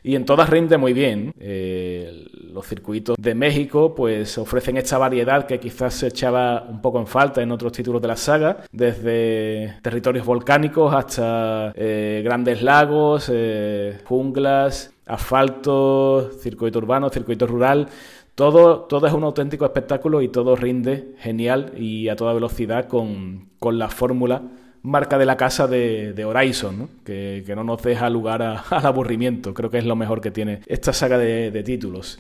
y 0.04 0.16
en 0.16 0.26
todas 0.26 0.50
rinde 0.50 0.78
muy 0.78 0.94
bien. 0.94 1.34
Eh, 1.40 2.26
los 2.54 2.66
circuitos 2.66 3.16
de 3.20 3.36
México 3.36 3.94
pues 3.94 4.38
ofrecen 4.38 4.78
esta 4.78 4.98
variedad 4.98 5.46
que 5.46 5.60
quizás 5.60 5.94
se 5.94 6.08
echaba 6.08 6.64
un 6.68 6.82
poco 6.82 7.00
en 7.00 7.08
falta 7.08 7.42
en 7.42 7.52
otros 7.52 7.72
títulos 7.72 8.02
de 8.02 8.08
la 8.08 8.16
saga, 8.16 8.58
desde 8.72 9.76
territorios 9.82 10.26
volcánicos 10.26 10.94
hasta 10.94 11.72
eh, 11.76 12.22
grandes 12.24 12.62
lagos, 12.62 13.30
eh, 13.32 14.00
junglas, 14.06 14.94
asfalto, 15.06 16.32
circuito 16.40 16.80
urbano, 16.80 17.10
circuito 17.10 17.46
rural. 17.46 17.88
Todo, 18.34 18.82
todo, 18.82 19.06
es 19.08 19.14
un 19.14 19.24
auténtico 19.24 19.66
espectáculo 19.66 20.22
y 20.22 20.30
todo 20.30 20.56
rinde 20.56 21.16
genial 21.20 21.74
y 21.78 22.08
a 22.08 22.16
toda 22.16 22.34
velocidad 22.34 22.88
con, 22.88 23.50
con 23.60 23.78
la 23.78 23.90
fórmula 23.90 24.42
marca 24.84 25.18
de 25.18 25.26
la 25.26 25.38
casa 25.38 25.68
de, 25.68 26.26
Horizon, 26.26 26.90
Que, 27.04 27.44
no 27.56 27.64
nos 27.64 27.82
deja 27.82 28.10
lugar 28.10 28.42
al 28.70 28.86
aburrimiento. 28.86 29.54
Creo 29.54 29.70
que 29.70 29.78
es 29.78 29.86
lo 29.86 29.96
mejor 29.96 30.22
que 30.22 30.32
tiene 30.32 30.62
esta 30.68 30.94
saga 30.94 31.18
de, 31.18 31.64
títulos. 31.64 32.20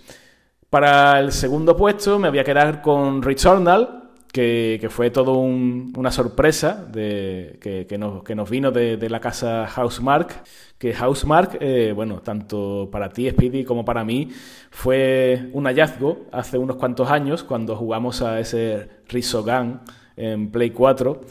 Para 0.70 1.20
el 1.20 1.32
segundo 1.32 1.76
puesto 1.76 2.18
me 2.18 2.30
voy 2.30 2.40
a 2.40 2.44
quedar 2.44 2.82
con 2.82 3.22
Returnal, 3.22 3.98
que, 4.32 4.78
que 4.80 4.90
fue 4.90 5.10
todo 5.10 5.34
una 5.34 6.10
sorpresa 6.10 6.86
de, 6.90 7.58
que, 7.60 7.98
nos, 7.98 8.24
que, 8.24 8.36
nos, 8.36 8.50
vino 8.50 8.72
de, 8.72 9.10
la 9.10 9.20
casa 9.20 9.68
Housemark. 9.68 10.44
Que 10.78 10.94
Housemark, 10.94 11.58
eh, 11.60 11.92
bueno, 11.94 12.22
tanto 12.22 12.90
para 12.92 13.10
ti, 13.10 13.30
Speedy, 13.30 13.66
como 13.66 13.84
para 13.84 14.04
mí, 14.04 14.30
fue 14.72 15.50
un 15.54 15.66
hallazgo 15.66 16.28
hace 16.32 16.58
unos 16.58 16.78
cuantos 16.78 17.12
años 17.12 17.44
cuando 17.44 17.76
jugamos 17.76 18.22
a 18.22 18.40
ese 18.40 18.88
Risogan 19.08 19.82
en 20.16 20.50
Play 20.52 20.72
4 20.72 21.22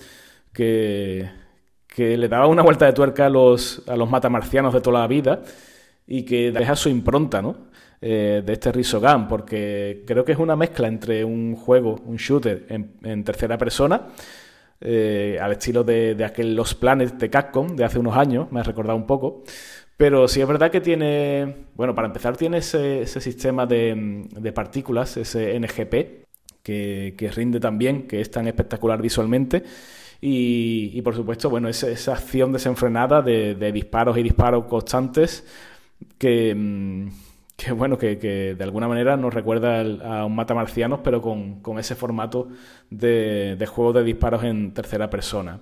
que, 0.53 1.31
le 1.97 2.29
daba 2.29 2.47
una 2.47 2.63
vuelta 2.63 2.87
de 2.87 2.93
tuerca 2.93 3.27
a 3.27 3.31
los, 3.31 3.83
a 3.87 3.97
los 3.97 4.09
matamarcianos 4.09 4.73
de 4.73 4.81
toda 4.81 5.01
la 5.01 5.07
vida 5.07 5.43
y 6.07 6.25
que 6.25 6.51
deja 6.51 6.75
su 6.77 6.89
impronta, 6.89 7.43
¿no? 7.43 7.71
Eh, 8.03 8.43
de 8.45 8.53
este 8.55 8.73
Risogan, 8.73 9.29
porque 9.29 10.05
creo 10.07 10.25
que 10.25 10.33
es 10.33 10.39
una 10.39 10.57
mezcla 10.57 10.89
entre 10.89 11.23
un 11.23 11.55
juego, 11.55 12.01
un 12.07 12.17
shooter 12.17 12.65
en, 12.71 13.25
tercera 13.25 13.59
persona, 13.59 14.09
eh, 14.81 15.39
al 15.41 15.53
estilo 15.53 15.85
de, 15.85 16.15
de, 16.15 16.25
aquel 16.25 16.55
Los 16.55 16.75
Planes 16.75 17.19
de 17.19 17.29
Capcom 17.29 17.77
de 17.77 17.85
hace 17.85 17.99
unos 17.99 18.17
años, 18.17 18.51
me 18.51 18.61
ha 18.61 18.63
recordado 18.63 18.97
un 18.97 19.07
poco. 19.07 19.45
Pero 19.99 20.29
sí 20.29 20.41
es 20.41 20.49
verdad 20.49 20.71
que 20.71 20.81
tiene, 20.81 21.67
bueno, 21.75 21.95
para 21.95 22.07
empezar 22.07 22.35
tiene 22.39 22.59
ese, 22.59 23.05
sistema 23.07 23.67
de, 23.67 24.27
de, 24.31 24.53
partículas, 24.53 25.19
ese 25.19 25.61
NGP, 25.61 26.25
que, 26.63 27.15
que 27.19 27.31
rinde 27.31 27.61
también, 27.61 28.09
que 28.09 28.23
es 28.23 28.31
tan 28.31 28.47
espectacular 28.49 29.03
visualmente 29.03 29.63
y, 30.23 31.01
por 31.03 31.15
supuesto, 31.15 31.49
bueno, 31.49 31.69
esa, 31.69 32.13
acción 32.13 32.53
desenfrenada 32.53 33.23
de, 33.23 33.73
disparos 33.73 34.19
y 34.19 34.23
disparos 34.23 34.67
constantes 34.67 35.47
que, 36.19 36.55
mm, 36.55 37.09
bueno, 37.77 37.97
que, 37.97 38.17
de 38.17 38.65
alguna 38.65 38.87
manera 38.87 39.17
nos 39.17 39.33
recuerda 39.33 39.81
a 39.81 40.27
un 40.27 40.35
matamarcianos, 40.35 41.01
pero 41.03 41.23
con, 41.23 41.79
ese 41.79 41.95
formato 41.95 42.49
de, 42.91 43.67
juego 43.67 43.95
de 43.95 44.05
disparos 44.05 44.45
en 44.45 44.75
tercera 44.75 45.09
persona. 45.09 45.61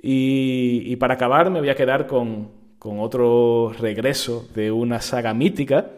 Y, 0.00 0.96
para 0.96 1.14
acabar 1.14 1.50
me 1.50 1.60
voy 1.60 1.68
a 1.68 1.76
quedar 1.76 2.06
con, 2.06 2.64
otro 2.80 3.72
regreso 3.78 4.46
de 4.54 4.70
una 4.70 5.00
saga 5.00 5.32
mítica 5.32 5.90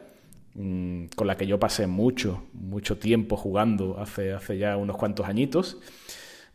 mm, 0.54 1.06
con 1.16 1.26
la 1.26 1.36
que 1.36 1.46
yo 1.46 1.58
pasé 1.58 1.88
mucho, 1.88 2.44
mucho 2.52 2.96
tiempo 2.96 3.36
jugando 3.36 3.98
hace, 3.98 4.32
hace 4.32 4.58
ya 4.58 4.76
unos 4.76 4.96
cuantos 4.96 5.26
añitos 5.26 5.78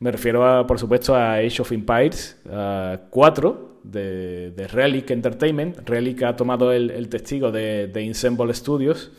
me 0.01 0.11
refiero, 0.11 0.43
a, 0.43 0.65
por 0.65 0.79
supuesto, 0.79 1.15
a 1.15 1.35
Age 1.35 1.61
of 1.61 1.71
Empires 1.71 2.41
4 3.11 3.81
de, 3.83 4.67
Relic 4.71 5.11
Entertainment. 5.11 5.87
Relic 5.87 6.23
ha 6.23 6.35
tomado 6.35 6.71
el, 6.71 7.07
testigo 7.07 7.51
de, 7.51 7.85
de 7.85 8.01
Ensemble 8.01 8.51
Studios 8.55 9.11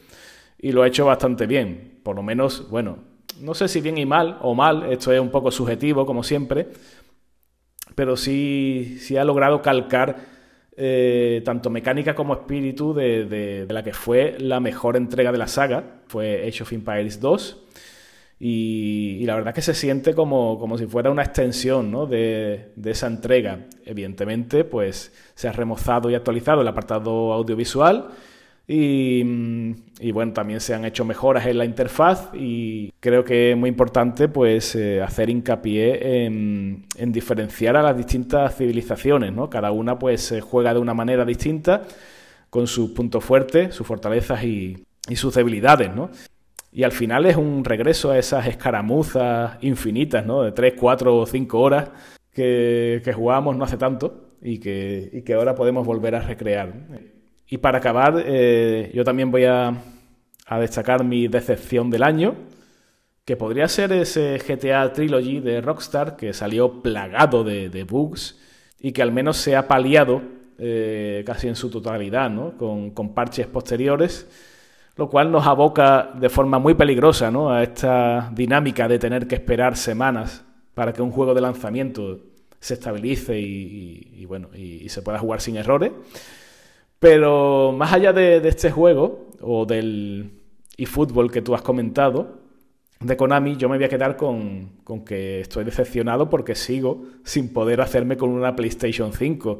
y 0.59 0.73
lo 0.73 0.83
ha 0.83 0.88
hecho 0.88 1.07
bastante 1.07 1.47
bien. 1.47 2.01
Por 2.03 2.16
lo 2.16 2.25
menos, 2.25 2.68
bueno, 2.68 2.99
no 3.40 3.55
sé 3.55 3.68
si 3.68 3.81
bien 3.81 3.97
y 3.97 4.07
mal 4.07 4.38
o 4.42 4.57
mal, 4.57 4.92
esto 4.92 5.12
es 5.12 5.21
un 5.21 5.31
poco 5.31 5.53
subjetivo, 5.53 6.05
como 6.05 6.25
siempre, 6.25 6.66
pero 7.95 8.16
sí, 8.16 8.97
sí 8.99 9.16
ha 9.16 9.25
logrado 9.25 9.62
calcar 9.62 10.16
eh, 10.77 11.42
tanto 11.45 11.71
mecánica 11.71 12.16
como 12.16 12.35
espíritu 12.35 12.92
de, 12.92 13.27
de, 13.27 13.73
la 13.73 13.85
que 13.85 13.92
fue 13.92 14.35
la 14.40 14.59
mejor 14.59 14.97
entrega 14.97 15.31
de 15.31 15.38
la 15.38 15.47
saga, 15.47 16.03
fue 16.09 16.45
Age 16.49 16.64
of 16.64 16.73
Empires 16.73 17.21
2 17.21 17.68
Y, 18.44 19.24
la 19.24 19.37
verdad 19.37 19.55
que 19.55 19.62
se 19.62 19.72
siente 19.72 20.14
como, 20.14 20.59
como 20.59 20.76
si 20.76 20.87
fuera 20.87 21.11
una 21.12 21.22
extensión 21.22 21.92
¿no? 21.92 22.07
de, 22.07 22.72
de, 22.74 22.90
esa 22.90 23.07
entrega. 23.07 23.66
Evidentemente, 23.85 24.64
pues 24.64 25.12
se 25.35 25.46
ha 25.46 25.52
remozado 25.52 26.11
y 26.11 26.16
actualizado 26.16 26.61
el 26.62 26.66
apartado 26.66 27.33
audiovisual 27.33 28.09
y, 28.74 30.12
bueno, 30.12 30.33
también 30.33 30.61
se 30.61 30.72
han 30.72 30.85
hecho 30.85 31.05
mejoras 31.05 31.46
en 31.46 31.59
la 31.59 31.64
interfaz 31.64 32.31
y 32.33 32.92
creo 33.00 33.24
que 33.24 33.50
es 33.50 33.57
muy 33.57 33.68
importante 33.68 34.28
pues 34.28 34.74
eh, 34.76 35.02
hacer 35.02 35.28
hincapié 35.31 36.24
en, 36.24 36.87
diferenciar 37.09 37.76
a 37.76 37.83
las 37.83 37.96
distintas 37.96 38.57
civilizaciones, 38.57 39.33
¿no? 39.33 39.50
Cada 39.50 39.72
una 39.72 39.98
pues 39.98 40.35
juega 40.40 40.72
de 40.72 40.81
una 40.81 40.94
manera 40.94 41.24
distinta 41.24 41.83
con 42.50 42.66
sus 42.66 42.90
puntos 42.90 43.24
fuertes, 43.24 43.74
sus 43.74 43.87
fortalezas 43.87 44.42
y, 44.44 44.85
sus 45.14 45.35
debilidades, 45.35 45.94
¿no? 45.94 46.11
Y 46.72 46.85
al 46.85 46.92
final 46.92 47.26
es 47.26 47.37
un 47.37 47.64
regreso 47.64 48.11
a 48.11 48.18
esas 48.18 48.46
escaramuzas 48.46 49.58
infinitas, 49.62 50.24
¿no? 50.24 50.42
De 50.42 50.52
3, 50.52 50.74
4 50.76 51.16
o 51.16 51.26
5 51.26 51.61
horas 51.61 51.90
que, 52.32 53.02
que 53.04 53.12
jugábamos 53.12 53.56
no 53.56 53.64
hace 53.64 53.76
tanto 53.76 54.32
y 54.42 54.58
que, 54.58 55.11
y 55.12 55.22
que 55.22 55.35
ahora 55.35 55.54
podemos 55.54 55.87
volver 55.87 56.14
a 56.14 56.20
recrear. 56.20 56.72
Y 57.52 57.58
para 57.58 57.78
acabar, 57.78 58.22
eh, 58.24 58.90
yo 58.94 59.04
también 59.04 59.30
voy 59.30 59.44
a, 59.44 59.76
destacar 60.58 61.04
mi 61.04 61.28
decepción 61.28 61.90
del 61.90 62.02
año, 62.02 62.35
que 63.24 63.37
podría 63.37 63.68
ser 63.68 63.92
ese 63.92 64.38
GTA 64.38 64.92
Trilogy 64.92 65.40
de 65.40 65.61
Rockstar 65.61 66.16
que 66.16 66.32
salió 66.32 66.82
plagado 66.82 67.44
de, 67.44 67.85
bugs 67.85 68.38
y 68.78 68.92
que 68.92 69.02
al 69.02 69.12
menos 69.12 69.37
se 69.37 69.54
ha 69.56 69.68
paliado 69.68 70.20
eh, 70.58 71.24
casi 71.26 71.48
en 71.48 71.56
su 71.56 71.70
totalidad, 71.70 72.30
¿no? 72.30 72.56
con, 72.56 73.14
parches 73.14 73.46
posteriores, 73.46 74.26
lo 74.96 75.09
cual 75.09 75.31
nos 75.31 75.46
aboca 75.46 76.11
de 76.14 76.28
forma 76.28 76.59
muy 76.59 76.74
peligrosa 76.74 77.31
¿no? 77.31 77.50
a 77.50 77.62
esta 77.62 78.31
dinámica 78.35 78.88
de 78.88 78.98
tener 78.98 79.26
que 79.26 79.37
esperar 79.37 79.76
semanas 79.76 80.44
para 80.74 80.92
que 80.92 81.02
un 81.02 81.11
juego 81.11 81.35
de 81.35 81.40
lanzamiento 81.40 82.20
se 82.61 82.74
estabilice 82.74 83.38
y, 83.38 84.24
bueno, 84.26 84.48
y 84.55 84.88
se 84.88 85.02
pueda 85.02 85.18
jugar 85.18 85.40
sin 85.40 85.57
errores. 85.57 85.90
Pero 87.02 87.74
más 87.76 87.92
allá 87.92 88.12
de, 88.12 88.37
este 88.46 88.70
juego, 88.70 89.26
o 89.40 89.66
del 89.66 90.31
eFootball 90.78 91.33
que 91.33 91.42
tú 91.42 91.52
has 91.52 91.62
comentado, 91.62 92.38
de 93.00 93.16
Konami, 93.16 93.57
yo 93.57 93.68
me 93.68 93.76
voy 93.76 93.85
a 93.85 93.88
quedar 93.88 94.16
con, 94.16 94.70
que 95.05 95.40
estoy 95.40 95.64
decepcionado 95.64 96.31
porque 96.31 96.55
sigo 96.55 97.02
sin 97.24 97.52
poder 97.52 97.81
hacerme 97.81 98.16
con 98.16 98.31
una 98.31 98.55
PlayStation 98.55 99.12
5 99.12 99.59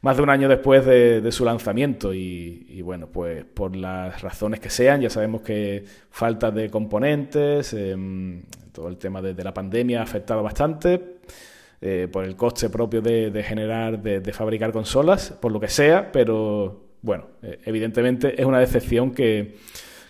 más 0.00 0.16
de 0.16 0.22
un 0.22 0.30
año 0.30 0.48
después 0.48 0.84
de, 0.86 1.30
su 1.32 1.44
lanzamiento. 1.44 2.14
Y, 2.14 2.80
bueno, 2.82 3.08
pues 3.08 3.44
por 3.44 3.74
las 3.76 4.20
razones 4.22 4.60
que 4.60 4.70
sean, 4.70 5.00
ya 5.00 5.10
sabemos 5.10 5.42
que 5.42 5.84
falta 6.10 6.50
de 6.50 6.70
componentes, 6.70 7.72
em, 7.74 8.42
todo 8.72 8.88
el 8.88 8.96
tema 8.96 9.20
de, 9.22 9.42
la 9.42 9.52
pandemia 9.52 10.00
ha 10.00 10.02
afectado 10.04 10.42
bastante, 10.42 11.18
eh, 11.80 12.08
por 12.10 12.24
el 12.24 12.36
coste 12.36 12.70
propio 12.70 13.00
de, 13.00 13.42
generar, 13.42 14.00
de, 14.00 14.32
fabricar 14.32 14.72
consolas, 14.72 15.30
por 15.40 15.52
lo 15.52 15.60
que 15.60 15.68
sea, 15.68 16.10
pero 16.12 16.88
bueno, 17.02 17.26
eh, 17.42 17.58
evidentemente 17.64 18.40
es 18.40 18.46
una 18.46 18.60
decepción 18.60 19.12
que, 19.12 19.56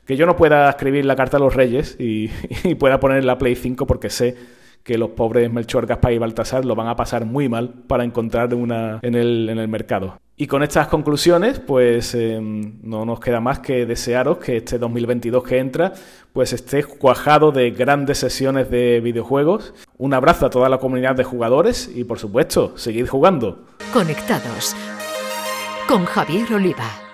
yo 0.06 0.24
no 0.24 0.36
pueda 0.36 0.70
escribir 0.70 1.04
la 1.04 1.16
carta 1.16 1.36
a 1.36 1.40
los 1.40 1.54
reyes 1.54 1.96
y, 1.98 2.28
pueda 2.78 3.00
poner 3.00 3.24
la 3.24 3.36
Play 3.36 3.54
5 3.54 3.86
porque 3.86 4.10
sé 4.10 4.36
que 4.82 4.98
los 4.98 5.10
pobres 5.10 5.52
Melchor, 5.52 5.86
Gaspar 5.86 6.12
y 6.12 6.18
Baltasar 6.18 6.64
lo 6.64 6.74
van 6.74 6.88
a 6.88 6.96
pasar 6.96 7.24
muy 7.24 7.48
mal 7.48 7.70
para 7.86 8.04
encontrar 8.04 8.54
una 8.54 9.00
en 9.02 9.14
el, 9.14 9.48
en 9.48 9.58
el 9.58 9.68
mercado. 9.68 10.18
Y 10.40 10.46
con 10.46 10.62
estas 10.62 10.86
conclusiones, 10.86 11.58
pues 11.58 12.14
em, 12.14 12.78
no 12.82 13.04
nos 13.04 13.18
queda 13.18 13.40
más 13.40 13.58
que 13.58 13.86
desearos 13.86 14.38
que 14.38 14.58
este 14.58 14.78
2022 14.78 15.42
que 15.42 15.58
entra, 15.58 15.94
pues 16.32 16.52
esté 16.52 16.84
cuajado 16.84 17.50
de 17.50 17.72
grandes 17.72 18.18
sesiones 18.18 18.70
de 18.70 19.00
videojuegos. 19.00 19.74
Un 19.96 20.14
abrazo 20.14 20.46
a 20.46 20.50
toda 20.50 20.68
la 20.68 20.78
comunidad 20.78 21.16
de 21.16 21.24
jugadores 21.24 21.90
y 21.92 22.04
por 22.04 22.20
supuesto, 22.20 22.78
seguid 22.78 23.08
jugando. 23.08 23.64
Conectados 23.92 24.76
con 25.88 26.04
Javier 26.04 26.54
Oliva. 26.54 27.07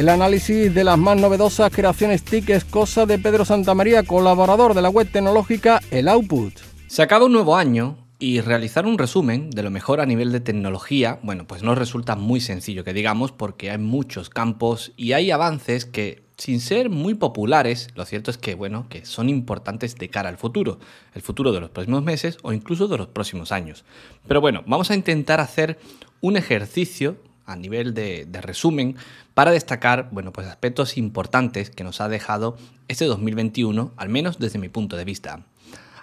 El 0.00 0.08
análisis 0.08 0.74
de 0.74 0.82
las 0.82 0.96
más 0.96 1.20
novedosas 1.20 1.70
creaciones 1.70 2.22
TIC 2.22 2.48
es 2.48 2.64
cosa 2.64 3.04
de 3.04 3.18
Pedro 3.18 3.44
Santamaría, 3.44 4.02
colaborador 4.02 4.72
de 4.72 4.80
la 4.80 4.88
web 4.88 5.06
tecnológica 5.12 5.78
El 5.90 6.08
Output. 6.08 6.54
Se 6.86 7.02
acaba 7.02 7.26
un 7.26 7.32
nuevo 7.32 7.54
año 7.54 7.98
y 8.18 8.40
realizar 8.40 8.86
un 8.86 8.96
resumen 8.96 9.50
de 9.50 9.62
lo 9.62 9.70
mejor 9.70 10.00
a 10.00 10.06
nivel 10.06 10.32
de 10.32 10.40
tecnología, 10.40 11.18
bueno, 11.22 11.46
pues 11.46 11.62
no 11.62 11.74
resulta 11.74 12.16
muy 12.16 12.40
sencillo 12.40 12.82
que 12.82 12.94
digamos 12.94 13.30
porque 13.30 13.70
hay 13.70 13.76
muchos 13.76 14.30
campos 14.30 14.92
y 14.96 15.12
hay 15.12 15.30
avances 15.32 15.84
que 15.84 16.22
sin 16.38 16.60
ser 16.60 16.88
muy 16.88 17.12
populares, 17.12 17.88
lo 17.94 18.06
cierto 18.06 18.30
es 18.30 18.38
que, 18.38 18.54
bueno, 18.54 18.86
que 18.88 19.04
son 19.04 19.28
importantes 19.28 19.96
de 19.96 20.08
cara 20.08 20.30
al 20.30 20.38
futuro, 20.38 20.78
el 21.12 21.20
futuro 21.20 21.52
de 21.52 21.60
los 21.60 21.68
próximos 21.68 22.02
meses 22.02 22.38
o 22.40 22.54
incluso 22.54 22.88
de 22.88 22.96
los 22.96 23.08
próximos 23.08 23.52
años. 23.52 23.84
Pero 24.26 24.40
bueno, 24.40 24.62
vamos 24.66 24.90
a 24.90 24.94
intentar 24.94 25.40
hacer 25.40 25.78
un 26.22 26.38
ejercicio 26.38 27.18
a 27.50 27.56
nivel 27.56 27.94
de, 27.94 28.26
resumen 28.40 28.96
para 29.34 29.50
destacar, 29.50 30.08
bueno, 30.12 30.32
pues 30.32 30.46
aspectos 30.46 30.96
importantes 30.96 31.70
que 31.70 31.84
nos 31.84 32.00
ha 32.00 32.08
dejado 32.08 32.56
este 32.88 33.04
2021, 33.04 33.92
al 33.96 34.08
menos 34.08 34.38
desde 34.38 34.58
mi 34.58 34.68
punto 34.68 34.96
de 34.96 35.04
vista. 35.04 35.44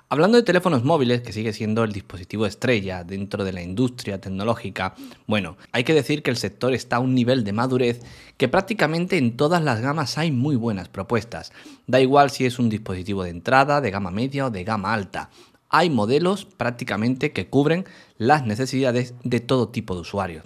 Hablando 0.10 0.38
de 0.38 0.44
teléfonos 0.44 0.86
móviles, 0.86 1.22
que 1.22 1.34
sigue 1.34 1.52
siendo 1.52 1.84
el 1.84 1.92
dispositivo 1.92 2.46
estrella 2.46 3.04
dentro 3.04 3.44
de 3.44 3.52
la 3.52 3.62
industria 3.62 4.22
tecnológica, 4.22 4.96
bueno, 5.26 5.58
hay 5.74 5.84
que 5.84 5.94
decir 5.94 6.24
que 6.24 6.32
el 6.32 6.38
sector 6.38 6.74
está 6.74 6.96
a 6.96 7.00
un 7.02 7.14
nivel 7.14 7.44
de 7.44 7.52
madurez 7.52 8.00
que 8.38 8.48
prácticamente 8.48 9.18
en 9.18 9.36
todas 9.36 9.62
las 9.62 9.82
gamas 9.82 10.18
hay 10.18 10.32
muy 10.32 10.56
buenas 10.56 10.88
propuestas. 10.88 11.52
Da 11.88 12.00
igual 12.00 12.30
si 12.30 12.46
es 12.46 12.58
un 12.58 12.70
dispositivo 12.70 13.24
de 13.24 13.32
entrada, 13.32 13.82
de 13.82 13.92
gama 13.92 14.12
media 14.12 14.46
o 14.46 14.50
de 14.50 14.64
gama 14.64 14.94
alta. 14.94 15.30
Hay 15.70 15.90
modelos 15.90 16.46
prácticamente 16.46 17.34
que 17.34 17.48
cubren 17.48 17.84
las 18.18 18.46
necesidades 18.46 19.14
de 19.26 19.42
todo 19.42 19.68
tipo 19.68 19.94
de 19.96 20.02
usuarios. 20.02 20.46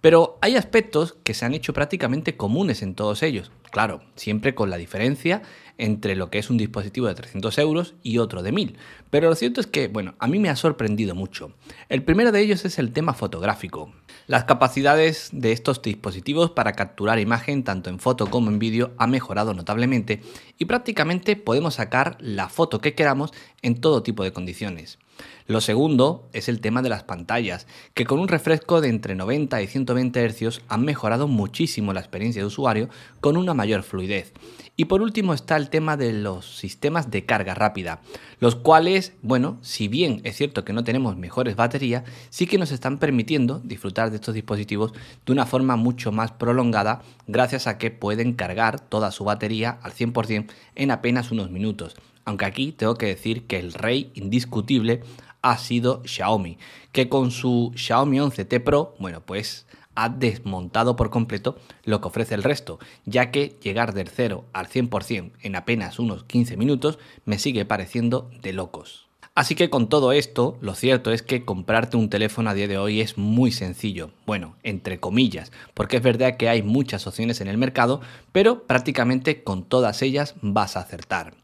Pero 0.00 0.38
hay 0.40 0.56
aspectos 0.56 1.16
que 1.24 1.34
se 1.34 1.44
han 1.44 1.54
hecho 1.54 1.72
prácticamente 1.72 2.36
comunes 2.36 2.82
en 2.82 2.94
todos 2.94 3.22
ellos. 3.22 3.50
Claro, 3.70 4.00
siempre 4.16 4.54
con 4.54 4.70
la 4.70 4.78
diferencia 4.78 5.42
entre 5.78 6.16
lo 6.16 6.30
que 6.30 6.38
es 6.38 6.50
un 6.50 6.56
dispositivo 6.56 7.06
de 7.06 7.14
300 7.14 7.56
euros 7.58 7.94
y 8.02 8.18
otro 8.18 8.42
de 8.42 8.52
1000. 8.52 8.76
Pero 9.10 9.28
lo 9.28 9.34
cierto 9.34 9.60
es 9.60 9.66
que, 9.66 9.88
bueno, 9.88 10.14
a 10.18 10.26
mí 10.26 10.38
me 10.38 10.48
ha 10.48 10.56
sorprendido 10.56 11.14
mucho. 11.14 11.52
El 11.88 12.02
primero 12.02 12.32
de 12.32 12.40
ellos 12.40 12.64
es 12.64 12.78
el 12.78 12.92
tema 12.92 13.14
fotográfico. 13.14 13.92
Las 14.26 14.44
capacidades 14.44 15.30
de 15.32 15.52
estos 15.52 15.82
dispositivos 15.82 16.50
para 16.50 16.72
capturar 16.72 17.18
imagen 17.18 17.64
tanto 17.64 17.90
en 17.90 17.98
foto 17.98 18.26
como 18.26 18.50
en 18.50 18.58
vídeo 18.58 18.92
ha 18.96 19.06
mejorado 19.06 19.54
notablemente 19.54 20.20
y 20.58 20.66
prácticamente 20.66 21.36
podemos 21.36 21.74
sacar 21.74 22.16
la 22.20 22.48
foto 22.48 22.80
que 22.80 22.94
queramos 22.94 23.32
en 23.62 23.80
todo 23.80 24.02
tipo 24.02 24.24
de 24.24 24.32
condiciones. 24.32 24.98
Lo 25.46 25.60
segundo 25.60 26.28
es 26.32 26.48
el 26.48 26.60
tema 26.60 26.82
de 26.82 26.88
las 26.88 27.02
pantallas, 27.02 27.66
que 27.94 28.04
con 28.04 28.20
un 28.20 28.28
refresco 28.28 28.80
de 28.80 28.88
entre 28.88 29.14
90 29.14 29.60
y 29.62 29.66
120 29.66 30.28
Hz 30.28 30.60
han 30.68 30.84
mejorado 30.84 31.28
muchísimo 31.28 31.92
la 31.92 32.00
experiencia 32.00 32.42
de 32.42 32.46
usuario 32.46 32.88
con 33.20 33.36
una 33.36 33.54
mayor 33.54 33.82
fluidez. 33.82 34.32
Y 34.76 34.86
por 34.86 35.02
último 35.02 35.34
está 35.34 35.56
el 35.56 35.68
tema 35.68 35.96
de 35.96 36.12
los 36.12 36.56
sistemas 36.56 37.10
de 37.10 37.26
carga 37.26 37.54
rápida, 37.54 38.00
los 38.38 38.56
cuales, 38.56 39.12
bueno, 39.20 39.58
si 39.60 39.88
bien 39.88 40.22
es 40.24 40.36
cierto 40.36 40.64
que 40.64 40.72
no 40.72 40.84
tenemos 40.84 41.16
mejores 41.16 41.56
baterías, 41.56 42.04
sí 42.30 42.46
que 42.46 42.56
nos 42.56 42.72
están 42.72 42.98
permitiendo 42.98 43.60
disfrutar 43.62 44.08
de 44.08 44.16
estos 44.16 44.34
dispositivos 44.34 44.92
de 45.26 45.32
una 45.32 45.44
forma 45.44 45.76
mucho 45.76 46.12
más 46.12 46.32
prolongada 46.32 47.02
gracias 47.26 47.66
a 47.66 47.76
que 47.76 47.90
pueden 47.90 48.32
cargar 48.32 48.80
toda 48.80 49.10
su 49.10 49.24
batería 49.24 49.78
al 49.82 49.92
100% 49.92 50.46
en 50.76 50.90
apenas 50.90 51.30
unos 51.30 51.50
minutos. 51.50 51.96
Aunque 52.24 52.44
aquí 52.44 52.72
tengo 52.72 52.94
que 52.94 53.06
decir 53.06 53.46
que 53.46 53.58
el 53.58 53.72
rey 53.72 54.10
indiscutible 54.14 55.02
ha 55.42 55.58
sido 55.58 56.02
Xiaomi, 56.04 56.58
que 56.92 57.08
con 57.08 57.30
su 57.30 57.72
Xiaomi 57.74 58.18
11T 58.18 58.62
Pro, 58.62 58.94
bueno, 58.98 59.22
pues 59.22 59.66
ha 59.94 60.08
desmontado 60.08 60.96
por 60.96 61.10
completo 61.10 61.56
lo 61.84 62.00
que 62.00 62.08
ofrece 62.08 62.34
el 62.34 62.42
resto, 62.42 62.78
ya 63.04 63.30
que 63.30 63.58
llegar 63.62 63.92
del 63.92 64.08
0 64.08 64.44
al 64.52 64.68
100% 64.68 65.32
en 65.42 65.56
apenas 65.56 65.98
unos 65.98 66.24
15 66.24 66.56
minutos 66.56 66.98
me 67.24 67.38
sigue 67.38 67.64
pareciendo 67.64 68.30
de 68.42 68.52
locos. 68.52 69.10
Así 69.34 69.54
que 69.54 69.70
con 69.70 69.88
todo 69.88 70.12
esto, 70.12 70.58
lo 70.60 70.74
cierto 70.74 71.12
es 71.12 71.22
que 71.22 71.44
comprarte 71.44 71.96
un 71.96 72.10
teléfono 72.10 72.50
a 72.50 72.54
día 72.54 72.66
de 72.66 72.78
hoy 72.78 73.00
es 73.00 73.16
muy 73.16 73.52
sencillo. 73.52 74.10
Bueno, 74.26 74.56
entre 74.64 74.98
comillas, 74.98 75.52
porque 75.72 75.98
es 75.98 76.02
verdad 76.02 76.36
que 76.36 76.48
hay 76.48 76.62
muchas 76.62 77.06
opciones 77.06 77.40
en 77.40 77.48
el 77.48 77.56
mercado, 77.56 78.00
pero 78.32 78.64
prácticamente 78.64 79.44
con 79.44 79.64
todas 79.64 80.02
ellas 80.02 80.34
vas 80.42 80.76
a 80.76 80.80
acertar. 80.80 81.34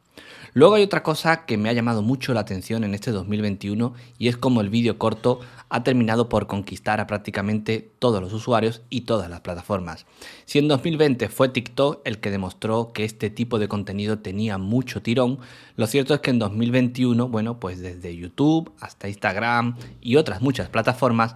Luego 0.56 0.76
hay 0.76 0.84
otra 0.84 1.02
cosa 1.02 1.44
que 1.44 1.58
me 1.58 1.68
ha 1.68 1.74
llamado 1.74 2.00
mucho 2.00 2.32
la 2.32 2.40
atención 2.40 2.82
en 2.82 2.94
este 2.94 3.10
2021 3.10 3.92
y 4.16 4.28
es 4.28 4.38
como 4.38 4.62
el 4.62 4.70
vídeo 4.70 4.96
corto 4.96 5.40
ha 5.68 5.84
terminado 5.84 6.30
por 6.30 6.46
conquistar 6.46 6.98
a 6.98 7.06
prácticamente 7.06 7.90
todos 7.98 8.22
los 8.22 8.32
usuarios 8.32 8.80
y 8.88 9.02
todas 9.02 9.28
las 9.28 9.42
plataformas. 9.42 10.06
Si 10.46 10.58
en 10.58 10.66
2020 10.66 11.28
fue 11.28 11.50
TikTok 11.50 12.00
el 12.06 12.20
que 12.20 12.30
demostró 12.30 12.94
que 12.94 13.04
este 13.04 13.28
tipo 13.28 13.58
de 13.58 13.68
contenido 13.68 14.20
tenía 14.20 14.56
mucho 14.56 15.02
tirón, 15.02 15.40
lo 15.76 15.86
cierto 15.86 16.14
es 16.14 16.20
que 16.20 16.30
en 16.30 16.38
2021, 16.38 17.28
bueno, 17.28 17.60
pues 17.60 17.80
desde 17.80 18.16
YouTube 18.16 18.72
hasta 18.80 19.08
Instagram 19.08 19.76
y 20.00 20.16
otras 20.16 20.40
muchas 20.40 20.70
plataformas 20.70 21.34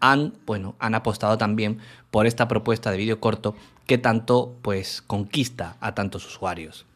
han, 0.00 0.32
bueno, 0.46 0.76
han 0.78 0.94
apostado 0.94 1.36
también 1.36 1.76
por 2.10 2.26
esta 2.26 2.48
propuesta 2.48 2.90
de 2.90 2.96
vídeo 2.96 3.20
corto 3.20 3.54
que 3.86 3.98
tanto 3.98 4.56
pues 4.62 5.02
conquista 5.02 5.76
a 5.80 5.94
tantos 5.94 6.24
usuarios. 6.24 6.86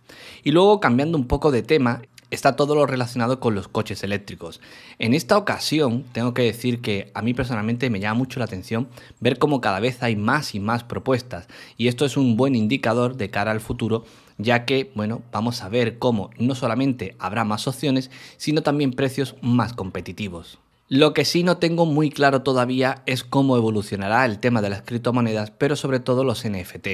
Y 0.45 0.53
luego, 0.53 0.81
cambiando 0.81 1.19
un 1.19 1.27
poco 1.27 1.51
de 1.51 1.62
tema, 1.62 2.03
está 2.31 2.57
todo 2.57 2.75
lo 2.75 2.87
relacionado 2.87 3.38
con 3.40 3.55
los 3.55 3.69
coches 3.69 4.03
eléctricos. 4.03 4.61
En 4.99 5.14
esta 5.14 5.37
ocasión, 5.38 6.05
tengo 6.12 6.35
que 6.35 6.42
decir 6.42 6.81
que 6.81 7.11
a 7.14 7.23
mí 7.23 7.35
personalmente 7.35 7.90
me 7.90 8.01
llama 8.01 8.19
mucho 8.19 8.40
la 8.40 8.47
atención 8.47 8.88
ver 9.21 9.38
cómo 9.38 9.61
cada 9.61 9.81
vez 9.81 10.03
hay 10.03 10.16
más 10.16 10.55
y 10.55 10.61
más 10.61 10.85
propuestas, 10.85 11.49
y 11.77 11.88
esto 11.88 12.05
es 12.05 12.16
un 12.16 12.37
buen 12.37 12.55
indicador 12.55 13.16
de 13.16 13.31
cara 13.31 13.53
al 13.53 13.61
futuro, 13.61 14.05
ya 14.38 14.64
que, 14.64 14.90
bueno, 14.95 15.23
vamos 15.33 15.62
a 15.62 15.69
ver 15.69 15.99
cómo 15.99 16.31
no 16.38 16.55
solamente 16.55 17.16
habrá 17.19 17.45
más 17.45 17.69
opciones, 17.69 18.11
sino 18.37 18.62
también 18.62 18.92
precios 18.92 19.37
más 19.40 19.73
competitivos. 19.73 20.59
Lo 20.88 21.14
que 21.14 21.25
sí 21.25 21.42
no 21.42 21.57
tengo 21.57 21.85
muy 21.85 22.11
claro 22.11 22.42
todavía 22.42 23.03
es 23.07 23.25
cómo 23.25 23.57
evolucionará 23.57 24.25
el 24.25 24.38
tema 24.38 24.62
de 24.62 24.71
las 24.71 24.83
criptomonedas, 24.83 25.51
pero 25.51 25.75
sobre 25.75 25.99
todo 25.99 26.23
los 26.23 26.47
NFT. 26.47 26.88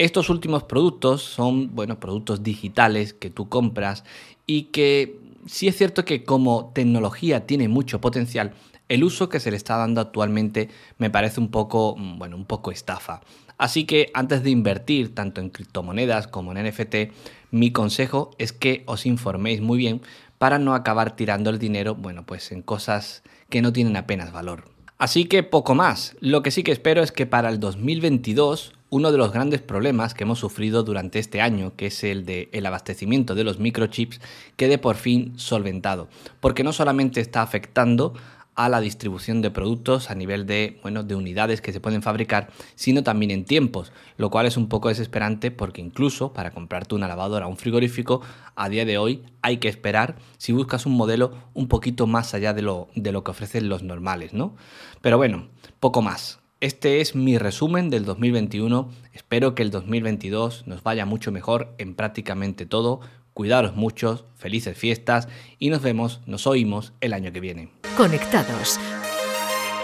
Estos 0.00 0.30
últimos 0.30 0.62
productos 0.62 1.20
son, 1.20 1.74
bueno, 1.74 2.00
productos 2.00 2.42
digitales 2.42 3.12
que 3.12 3.28
tú 3.28 3.50
compras 3.50 4.02
y 4.46 4.62
que 4.72 5.20
sí 5.44 5.68
es 5.68 5.76
cierto 5.76 6.06
que 6.06 6.24
como 6.24 6.72
tecnología 6.74 7.44
tiene 7.46 7.68
mucho 7.68 8.00
potencial, 8.00 8.54
el 8.88 9.04
uso 9.04 9.28
que 9.28 9.40
se 9.40 9.50
le 9.50 9.58
está 9.58 9.76
dando 9.76 10.00
actualmente 10.00 10.70
me 10.96 11.10
parece 11.10 11.38
un 11.38 11.50
poco, 11.50 11.96
mm, 11.98 12.18
bueno, 12.18 12.36
un 12.36 12.46
poco 12.46 12.70
estafa. 12.70 13.20
Así 13.58 13.84
que 13.84 14.10
antes 14.14 14.42
de 14.42 14.48
invertir 14.48 15.14
tanto 15.14 15.42
en 15.42 15.50
criptomonedas 15.50 16.28
como 16.28 16.52
en 16.52 16.66
NFT, 16.66 17.12
mi 17.50 17.70
consejo 17.70 18.30
es 18.38 18.54
que 18.54 18.84
os 18.86 19.04
informéis 19.04 19.60
muy 19.60 19.76
bien 19.76 20.00
para 20.38 20.58
no 20.58 20.74
acabar 20.74 21.14
tirando 21.14 21.50
el 21.50 21.58
dinero, 21.58 21.94
bueno, 21.94 22.24
pues 22.24 22.52
en 22.52 22.62
cosas 22.62 23.22
que 23.50 23.60
no 23.60 23.70
tienen 23.70 23.98
apenas 23.98 24.32
valor. 24.32 24.64
Así 24.96 25.26
que 25.26 25.42
poco 25.42 25.74
más. 25.74 26.16
Lo 26.20 26.42
que 26.42 26.52
sí 26.52 26.62
que 26.62 26.72
espero 26.72 27.02
es 27.02 27.12
que 27.12 27.26
para 27.26 27.50
el 27.50 27.60
2022 27.60 28.79
uno 28.90 29.12
de 29.12 29.18
los 29.18 29.32
grandes 29.32 29.62
problemas 29.62 30.14
que 30.14 30.24
hemos 30.24 30.40
sufrido 30.40 30.82
durante 30.82 31.18
este 31.18 31.40
año, 31.40 31.74
que 31.76 31.86
es 31.86 32.04
el 32.04 32.26
de 32.26 32.48
el 32.52 32.66
abastecimiento 32.66 33.34
de 33.34 33.44
los 33.44 33.58
microchips, 33.58 34.20
quede 34.56 34.78
por 34.78 34.96
fin 34.96 35.32
solventado, 35.36 36.08
porque 36.40 36.64
no 36.64 36.72
solamente 36.72 37.20
está 37.20 37.42
afectando 37.42 38.14
a 38.56 38.68
la 38.68 38.80
distribución 38.80 39.40
de 39.40 39.50
productos 39.50 40.10
a 40.10 40.14
nivel 40.14 40.44
de, 40.44 40.80
bueno, 40.82 41.02
de 41.02 41.14
unidades 41.14 41.62
que 41.62 41.72
se 41.72 41.80
pueden 41.80 42.02
fabricar, 42.02 42.50
sino 42.74 43.02
también 43.02 43.30
en 43.30 43.44
tiempos, 43.44 43.92
lo 44.18 44.28
cual 44.28 44.44
es 44.44 44.56
un 44.56 44.68
poco 44.68 44.88
desesperante 44.88 45.50
porque 45.50 45.80
incluso 45.80 46.32
para 46.32 46.50
comprarte 46.50 46.94
una 46.94 47.08
lavadora 47.08 47.46
o 47.46 47.50
un 47.50 47.56
frigorífico, 47.56 48.20
a 48.56 48.68
día 48.68 48.84
de 48.84 48.98
hoy 48.98 49.22
hay 49.40 49.58
que 49.58 49.68
esperar 49.68 50.16
si 50.36 50.52
buscas 50.52 50.84
un 50.84 50.96
modelo 50.96 51.32
un 51.54 51.68
poquito 51.68 52.06
más 52.06 52.34
allá 52.34 52.52
de 52.52 52.62
lo, 52.62 52.88
de 52.94 53.12
lo 53.12 53.24
que 53.24 53.30
ofrecen 53.30 53.68
los 53.68 53.82
normales, 53.82 54.34
¿no? 54.34 54.56
Pero 55.00 55.16
bueno, 55.16 55.48
poco 55.78 56.02
más. 56.02 56.39
Este 56.60 57.00
es 57.00 57.14
mi 57.14 57.38
resumen 57.38 57.88
del 57.88 58.04
2021. 58.04 58.90
Espero 59.14 59.54
que 59.54 59.62
el 59.62 59.70
2022 59.70 60.66
nos 60.66 60.82
vaya 60.82 61.06
mucho 61.06 61.32
mejor 61.32 61.74
en 61.78 61.94
prácticamente 61.94 62.66
todo. 62.66 63.00
Cuidaros 63.32 63.76
mucho, 63.76 64.26
felices 64.36 64.76
fiestas 64.76 65.26
y 65.58 65.70
nos 65.70 65.80
vemos, 65.80 66.20
nos 66.26 66.46
oímos 66.46 66.92
el 67.00 67.14
año 67.14 67.32
que 67.32 67.40
viene. 67.40 67.70
Conectados 67.96 68.78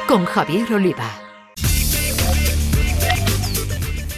con 0.07 0.27
Javier 0.27 0.71
Oliva. 0.75 1.11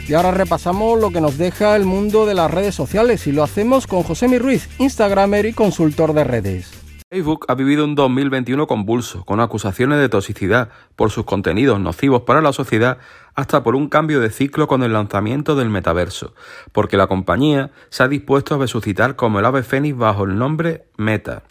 Y 0.09 0.15
ahora 0.15 0.33
repasamos 0.33 0.99
lo 0.99 1.13
que 1.13 1.21
nos 1.21 1.39
deja 1.39 1.77
el 1.77 1.85
mundo 1.85 2.27
de 2.27 2.35
las 2.35 2.51
redes 2.51 2.75
sociales 2.75 3.29
y 3.29 3.33
lo 3.33 3.45
hacemos 3.45 3.87
con 3.87 4.03
José 4.03 4.27
Mi 4.27 4.39
Ruiz, 4.39 4.69
Instagramer 4.81 5.47
y 5.47 5.53
consultor 5.53 6.13
de 6.13 6.25
redes. 6.25 6.78
Facebook 7.11 7.47
ha 7.49 7.55
vivido 7.55 7.87
un 7.87 7.95
2021 7.95 8.67
convulso, 8.67 9.25
con 9.25 9.41
acusaciones 9.41 9.99
de 9.99 10.11
toxicidad 10.11 10.69
por 10.95 11.11
sus 11.11 11.25
contenidos 11.25 11.81
nocivos 11.81 12.25
para 12.25 12.43
la 12.43 12.53
sociedad, 12.53 12.99
hasta 13.35 13.63
por 13.63 13.75
un 13.77 13.89
cambio 13.89 14.21
de 14.21 14.29
ciclo 14.29 14.69
con 14.69 14.83
el 14.83 14.93
lanzamiento 14.93 15.57
del 15.57 15.71
metaverso, 15.71 16.35
porque 16.71 16.99
la 16.99 17.07
compañía 17.07 17.71
se 17.89 18.03
ha 18.03 18.09
dispuesto 18.09 18.55
a 18.55 18.59
resucitar 18.59 19.17
como 19.17 19.39
el 19.39 19.47
ave 19.47 19.63
fénix 19.63 19.97
bajo 19.97 20.25
el 20.25 20.37
nombre 20.37 20.85
Meta. 20.99 21.45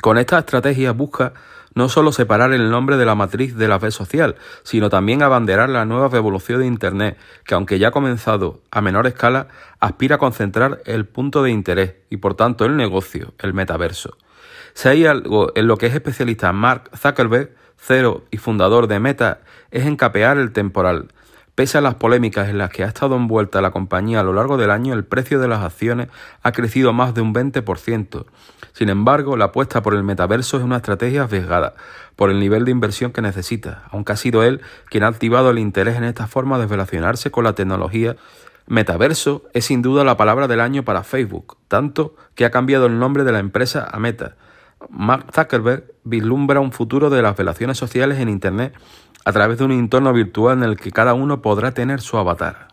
Con 0.00 0.16
esta 0.16 0.38
estrategia 0.38 0.92
busca 0.92 1.32
no 1.74 1.88
solo 1.88 2.12
separar 2.12 2.52
el 2.52 2.70
nombre 2.70 2.96
de 2.96 3.04
la 3.04 3.16
matriz 3.16 3.56
de 3.56 3.66
la 3.66 3.78
red 3.78 3.90
social, 3.90 4.36
sino 4.62 4.90
también 4.90 5.24
abanderar 5.24 5.70
la 5.70 5.86
nueva 5.86 6.06
revolución 6.06 6.60
de 6.60 6.66
Internet, 6.66 7.18
que 7.44 7.56
aunque 7.56 7.80
ya 7.80 7.88
ha 7.88 7.90
comenzado 7.90 8.60
a 8.70 8.80
menor 8.80 9.08
escala, 9.08 9.48
aspira 9.80 10.16
a 10.16 10.18
concentrar 10.20 10.82
el 10.86 11.04
punto 11.04 11.42
de 11.42 11.50
interés 11.50 11.94
y 12.10 12.18
por 12.18 12.36
tanto 12.36 12.64
el 12.64 12.76
negocio, 12.76 13.34
el 13.40 13.54
metaverso. 13.54 14.16
Si 14.78 14.86
hay 14.86 15.06
algo 15.06 15.50
en 15.56 15.66
lo 15.66 15.76
que 15.76 15.86
es 15.86 15.94
especialista 15.96 16.52
Mark 16.52 16.88
Zuckerberg, 16.96 17.50
cero 17.78 18.22
y 18.30 18.36
fundador 18.36 18.86
de 18.86 19.00
Meta, 19.00 19.40
es 19.72 19.84
encapear 19.86 20.38
el 20.38 20.52
temporal. 20.52 21.08
Pese 21.56 21.78
a 21.78 21.80
las 21.80 21.96
polémicas 21.96 22.48
en 22.48 22.58
las 22.58 22.70
que 22.70 22.84
ha 22.84 22.86
estado 22.86 23.16
envuelta 23.16 23.60
la 23.60 23.72
compañía 23.72 24.20
a 24.20 24.22
lo 24.22 24.32
largo 24.32 24.56
del 24.56 24.70
año, 24.70 24.94
el 24.94 25.04
precio 25.04 25.40
de 25.40 25.48
las 25.48 25.64
acciones 25.64 26.06
ha 26.44 26.52
crecido 26.52 26.92
más 26.92 27.12
de 27.12 27.22
un 27.22 27.34
20%. 27.34 28.26
Sin 28.72 28.88
embargo, 28.88 29.36
la 29.36 29.46
apuesta 29.46 29.82
por 29.82 29.94
el 29.94 30.04
metaverso 30.04 30.58
es 30.58 30.62
una 30.62 30.76
estrategia 30.76 31.24
arriesgada, 31.24 31.74
por 32.14 32.30
el 32.30 32.38
nivel 32.38 32.64
de 32.64 32.70
inversión 32.70 33.10
que 33.10 33.20
necesita, 33.20 33.82
aunque 33.90 34.12
ha 34.12 34.16
sido 34.16 34.44
él 34.44 34.60
quien 34.88 35.02
ha 35.02 35.08
activado 35.08 35.50
el 35.50 35.58
interés 35.58 35.96
en 35.96 36.04
esta 36.04 36.28
forma 36.28 36.56
de 36.56 36.68
relacionarse 36.68 37.32
con 37.32 37.42
la 37.42 37.56
tecnología. 37.56 38.14
Metaverso 38.68 39.42
es 39.54 39.64
sin 39.64 39.82
duda 39.82 40.04
la 40.04 40.16
palabra 40.16 40.46
del 40.46 40.60
año 40.60 40.84
para 40.84 41.02
Facebook, 41.02 41.56
tanto 41.66 42.14
que 42.36 42.44
ha 42.44 42.52
cambiado 42.52 42.86
el 42.86 43.00
nombre 43.00 43.24
de 43.24 43.32
la 43.32 43.40
empresa 43.40 43.88
a 43.90 43.98
Meta 43.98 44.36
Mark 44.90 45.32
Zuckerberg 45.34 45.92
vislumbra 46.04 46.60
un 46.60 46.72
futuro 46.72 47.10
de 47.10 47.22
las 47.22 47.36
relaciones 47.36 47.78
sociales 47.78 48.18
en 48.18 48.28
Internet 48.28 48.74
a 49.24 49.32
través 49.32 49.58
de 49.58 49.64
un 49.64 49.72
entorno 49.72 50.12
virtual 50.12 50.58
en 50.58 50.64
el 50.64 50.76
que 50.76 50.92
cada 50.92 51.14
uno 51.14 51.42
podrá 51.42 51.72
tener 51.72 52.00
su 52.00 52.16
avatar. 52.16 52.68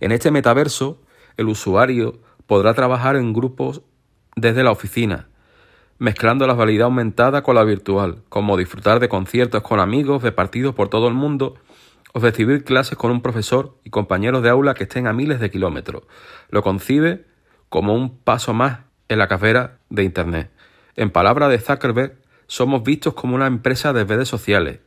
En 0.00 0.12
este 0.12 0.30
metaverso, 0.30 1.00
el 1.36 1.48
usuario 1.48 2.20
podrá 2.46 2.74
trabajar 2.74 3.16
en 3.16 3.32
grupos 3.32 3.82
desde 4.36 4.64
la 4.64 4.70
oficina, 4.70 5.28
mezclando 5.98 6.46
la 6.46 6.54
realidad 6.54 6.86
aumentada 6.86 7.42
con 7.42 7.54
la 7.54 7.64
virtual, 7.64 8.22
como 8.28 8.56
disfrutar 8.56 9.00
de 9.00 9.08
conciertos 9.08 9.62
con 9.62 9.80
amigos 9.80 10.22
repartidos 10.22 10.74
por 10.74 10.88
todo 10.88 11.08
el 11.08 11.14
mundo 11.14 11.54
o 12.12 12.18
recibir 12.18 12.64
clases 12.64 12.98
con 12.98 13.10
un 13.10 13.22
profesor 13.22 13.76
y 13.84 13.90
compañeros 13.90 14.42
de 14.42 14.48
aula 14.48 14.74
que 14.74 14.84
estén 14.84 15.06
a 15.06 15.12
miles 15.12 15.40
de 15.40 15.50
kilómetros. 15.50 16.02
Lo 16.48 16.62
concibe 16.62 17.26
como 17.68 17.94
un 17.94 18.18
paso 18.18 18.52
más 18.52 18.80
en 19.08 19.18
la 19.18 19.28
carrera 19.28 19.78
de 19.90 20.04
Internet. 20.04 20.50
En 20.96 21.10
palabras 21.10 21.50
de 21.50 21.58
Zuckerberg, 21.58 22.16
somos 22.48 22.82
vistos 22.82 23.14
como 23.14 23.36
una 23.36 23.46
empresa 23.46 23.92
de 23.92 24.04
redes 24.04 24.28
sociales, 24.28 24.80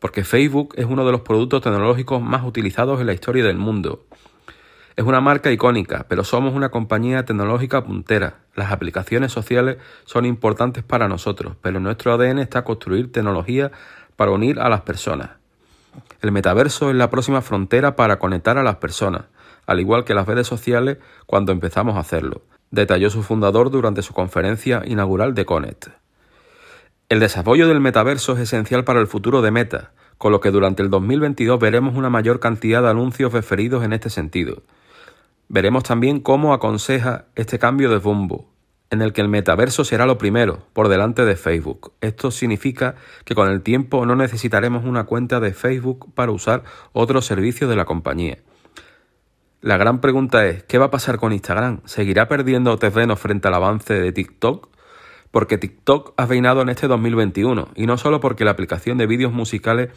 porque 0.00 0.24
Facebook 0.24 0.74
es 0.76 0.86
uno 0.86 1.06
de 1.06 1.12
los 1.12 1.20
productos 1.20 1.62
tecnológicos 1.62 2.20
más 2.20 2.44
utilizados 2.44 3.00
en 3.00 3.06
la 3.06 3.12
historia 3.12 3.44
del 3.44 3.56
mundo. 3.56 4.04
Es 4.96 5.04
una 5.04 5.20
marca 5.20 5.52
icónica, 5.52 6.06
pero 6.08 6.24
somos 6.24 6.54
una 6.54 6.70
compañía 6.70 7.24
tecnológica 7.24 7.84
puntera. 7.84 8.38
Las 8.56 8.72
aplicaciones 8.72 9.30
sociales 9.30 9.76
son 10.06 10.24
importantes 10.24 10.82
para 10.82 11.06
nosotros, 11.06 11.54
pero 11.62 11.78
nuestro 11.78 12.12
ADN 12.12 12.40
está 12.40 12.64
construir 12.64 13.12
tecnología 13.12 13.70
para 14.16 14.32
unir 14.32 14.58
a 14.58 14.68
las 14.68 14.80
personas. 14.80 15.30
El 16.20 16.32
metaverso 16.32 16.90
es 16.90 16.96
la 16.96 17.10
próxima 17.10 17.42
frontera 17.42 17.94
para 17.94 18.18
conectar 18.18 18.58
a 18.58 18.64
las 18.64 18.76
personas, 18.76 19.26
al 19.66 19.78
igual 19.78 20.04
que 20.04 20.14
las 20.14 20.26
redes 20.26 20.48
sociales 20.48 20.98
cuando 21.26 21.52
empezamos 21.52 21.96
a 21.96 22.00
hacerlo 22.00 22.42
detalló 22.70 23.10
su 23.10 23.22
fundador 23.22 23.70
durante 23.70 24.02
su 24.02 24.12
conferencia 24.14 24.82
inaugural 24.84 25.34
de 25.34 25.44
Connect. 25.44 25.88
El 27.08 27.20
desarrollo 27.20 27.68
del 27.68 27.80
metaverso 27.80 28.34
es 28.34 28.40
esencial 28.40 28.84
para 28.84 29.00
el 29.00 29.06
futuro 29.06 29.40
de 29.40 29.50
Meta, 29.50 29.92
con 30.18 30.32
lo 30.32 30.40
que 30.40 30.50
durante 30.50 30.82
el 30.82 30.90
2022 30.90 31.58
veremos 31.58 31.96
una 31.96 32.10
mayor 32.10 32.40
cantidad 32.40 32.82
de 32.82 32.90
anuncios 32.90 33.32
referidos 33.32 33.84
en 33.84 33.92
este 33.92 34.10
sentido. 34.10 34.62
Veremos 35.48 35.84
también 35.84 36.20
cómo 36.20 36.52
aconseja 36.52 37.24
este 37.34 37.58
cambio 37.58 37.88
de 37.88 37.98
rumbo, 37.98 38.50
en 38.90 39.00
el 39.00 39.12
que 39.12 39.22
el 39.22 39.28
metaverso 39.28 39.84
será 39.84 40.04
lo 40.04 40.18
primero, 40.18 40.66
por 40.74 40.88
delante 40.88 41.24
de 41.24 41.36
Facebook. 41.36 41.92
Esto 42.00 42.30
significa 42.30 42.96
que 43.24 43.34
con 43.34 43.48
el 43.48 43.62
tiempo 43.62 44.04
no 44.04 44.16
necesitaremos 44.16 44.84
una 44.84 45.04
cuenta 45.04 45.40
de 45.40 45.54
Facebook 45.54 46.12
para 46.14 46.32
usar 46.32 46.64
otros 46.92 47.24
servicios 47.24 47.70
de 47.70 47.76
la 47.76 47.86
compañía. 47.86 48.38
La 49.60 49.76
gran 49.76 50.00
pregunta 50.00 50.46
es, 50.46 50.62
¿qué 50.62 50.78
va 50.78 50.86
a 50.86 50.90
pasar 50.92 51.18
con 51.18 51.32
Instagram? 51.32 51.80
¿Seguirá 51.84 52.28
perdiendo 52.28 52.78
terreno 52.78 53.16
frente 53.16 53.48
al 53.48 53.54
avance 53.54 53.92
de 53.92 54.12
TikTok? 54.12 54.68
Porque 55.32 55.58
TikTok 55.58 56.14
ha 56.16 56.26
reinado 56.26 56.62
en 56.62 56.68
este 56.68 56.86
2021, 56.86 57.68
y 57.74 57.86
no 57.86 57.98
solo 57.98 58.20
porque 58.20 58.44
la 58.44 58.52
aplicación 58.52 58.98
de 58.98 59.08
vídeos 59.08 59.32
musicales 59.32 59.90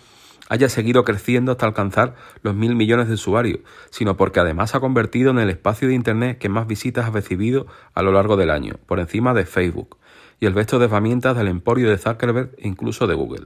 haya 0.49 0.67
seguido 0.67 1.03
creciendo 1.03 1.51
hasta 1.51 1.67
alcanzar 1.67 2.15
los 2.41 2.55
mil 2.55 2.73
millones 2.73 3.07
de 3.07 3.13
usuarios, 3.13 3.59
sino 3.91 4.17
porque 4.17 4.39
además 4.39 4.73
ha 4.73 4.79
convertido 4.79 5.29
en 5.29 5.37
el 5.37 5.51
espacio 5.51 5.87
de 5.87 5.93
Internet 5.93 6.39
que 6.39 6.49
más 6.49 6.65
visitas 6.65 7.05
ha 7.05 7.11
recibido 7.11 7.67
a 7.93 8.01
lo 8.01 8.11
largo 8.11 8.37
del 8.37 8.49
año, 8.49 8.79
por 8.87 8.99
encima 8.99 9.35
de 9.35 9.45
Facebook, 9.45 9.99
y 10.39 10.47
el 10.47 10.55
resto 10.55 10.79
de 10.79 10.85
herramientas 10.85 11.37
del 11.37 11.47
emporio 11.47 11.87
de 11.87 11.99
Zuckerberg 11.99 12.55
e 12.57 12.67
incluso 12.67 13.05
de 13.05 13.13
Google. 13.13 13.45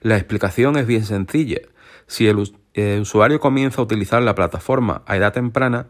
La 0.00 0.16
explicación 0.16 0.76
es 0.76 0.86
bien 0.88 1.04
sencilla. 1.04 1.60
Si 2.10 2.26
el, 2.26 2.42
el 2.74 3.02
usuario 3.02 3.38
comienza 3.38 3.80
a 3.80 3.84
utilizar 3.84 4.20
la 4.20 4.34
plataforma 4.34 5.02
a 5.06 5.16
edad 5.16 5.32
temprana, 5.32 5.86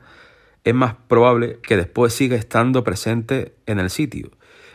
es 0.64 0.74
más 0.74 0.94
probable 1.08 1.60
que 1.62 1.78
después 1.78 2.12
siga 2.12 2.36
estando 2.36 2.84
presente 2.84 3.54
en 3.64 3.78
el 3.78 3.88
sitio. 3.88 4.30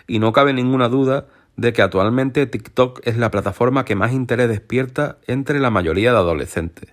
Y 0.07 0.17
no 0.17 0.33
cabe 0.33 0.53
ninguna 0.53 0.89
duda 0.89 1.27
de 1.55 1.71
que 1.71 1.83
actualmente 1.83 2.47
TikTok 2.47 3.01
es 3.03 3.17
la 3.17 3.29
plataforma 3.29 3.85
que 3.85 3.93
más 3.93 4.11
interés 4.11 4.49
despierta 4.49 5.19
entre 5.27 5.59
la 5.59 5.69
mayoría 5.69 6.13
de 6.13 6.17
adolescentes. 6.17 6.89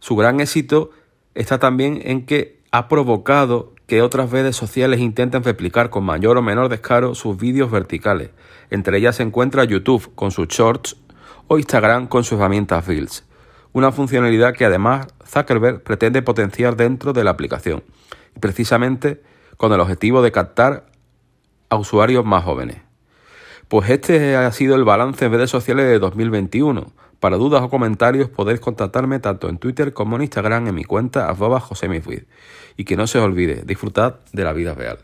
Su 0.00 0.16
gran 0.16 0.40
éxito 0.40 0.90
está 1.36 1.60
también 1.60 2.00
en 2.02 2.26
que 2.26 2.58
ha 2.72 2.88
provocado 2.88 3.74
que 3.86 4.02
otras 4.02 4.32
redes 4.32 4.56
sociales 4.56 4.98
intenten 4.98 5.44
replicar 5.44 5.90
con 5.90 6.02
mayor 6.02 6.36
o 6.36 6.42
menor 6.42 6.68
descaro 6.68 7.14
sus 7.14 7.38
vídeos 7.38 7.70
verticales. 7.70 8.30
Entre 8.70 8.98
ellas 8.98 9.14
se 9.14 9.22
encuentra 9.22 9.62
YouTube 9.62 10.12
con 10.16 10.32
sus 10.32 10.48
shorts 10.48 10.96
o 11.48 11.58
Instagram 11.58 12.06
con 12.08 12.24
sus 12.24 12.38
herramientas 12.38 12.86
Reels, 12.86 13.24
una 13.76 13.92
funcionalidad 13.92 14.54
que 14.54 14.64
además 14.64 15.06
Zuckerberg 15.26 15.82
pretende 15.82 16.22
potenciar 16.22 16.76
dentro 16.76 17.12
de 17.12 17.24
la 17.24 17.32
aplicación, 17.32 17.84
precisamente 18.40 19.20
con 19.58 19.70
el 19.70 19.80
objetivo 19.80 20.22
de 20.22 20.32
captar 20.32 20.86
a 21.68 21.76
usuarios 21.76 22.24
más 22.24 22.42
jóvenes. 22.42 22.78
Pues 23.68 23.90
este 23.90 24.34
ha 24.34 24.50
sido 24.52 24.76
el 24.76 24.84
balance 24.84 25.26
en 25.26 25.32
redes 25.32 25.50
sociales 25.50 25.84
de 25.84 25.98
2021. 25.98 26.90
Para 27.20 27.36
dudas 27.36 27.60
o 27.60 27.68
comentarios 27.68 28.30
podéis 28.30 28.60
contactarme 28.60 29.18
tanto 29.18 29.50
en 29.50 29.58
Twitter 29.58 29.92
como 29.92 30.16
en 30.16 30.22
Instagram 30.22 30.68
en 30.68 30.74
mi 30.74 30.84
cuenta 30.84 31.28
arroba 31.28 31.62
Y 32.78 32.84
que 32.84 32.96
no 32.96 33.06
se 33.06 33.18
os 33.18 33.24
olvide, 33.26 33.62
disfrutad 33.66 34.20
de 34.32 34.44
la 34.44 34.54
vida 34.54 34.72
real. 34.72 35.00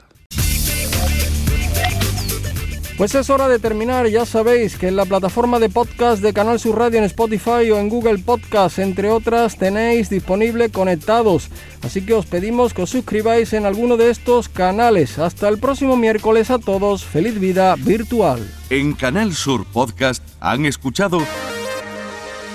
Pues 2.98 3.14
es 3.14 3.30
hora 3.30 3.48
de 3.48 3.58
terminar, 3.58 4.06
ya 4.08 4.26
sabéis 4.26 4.76
que 4.76 4.88
en 4.88 4.96
la 4.96 5.06
plataforma 5.06 5.58
de 5.58 5.70
podcast 5.70 6.22
de 6.22 6.32
Canal 6.32 6.60
Sur 6.60 6.78
Radio 6.78 6.98
en 6.98 7.04
Spotify 7.04 7.70
o 7.72 7.78
en 7.78 7.88
Google 7.88 8.18
Podcast, 8.18 8.78
entre 8.78 9.10
otras, 9.10 9.56
tenéis 9.56 10.10
disponible 10.10 10.70
Conectados. 10.70 11.48
Así 11.82 12.02
que 12.02 12.14
os 12.14 12.26
pedimos 12.26 12.74
que 12.74 12.82
os 12.82 12.90
suscribáis 12.90 13.54
en 13.54 13.66
alguno 13.66 13.96
de 13.96 14.10
estos 14.10 14.48
canales. 14.48 15.18
Hasta 15.18 15.48
el 15.48 15.58
próximo 15.58 15.96
miércoles 15.96 16.50
a 16.50 16.58
todos, 16.58 17.04
feliz 17.04 17.40
vida 17.40 17.74
virtual. 17.76 18.46
En 18.70 18.92
Canal 18.92 19.34
Sur 19.34 19.64
Podcast 19.66 20.22
han 20.40 20.66
escuchado 20.66 21.18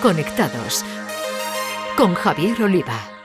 Conectados 0.02 0.86
con 1.98 2.14
Javier 2.14 2.62
Oliva. 2.62 3.17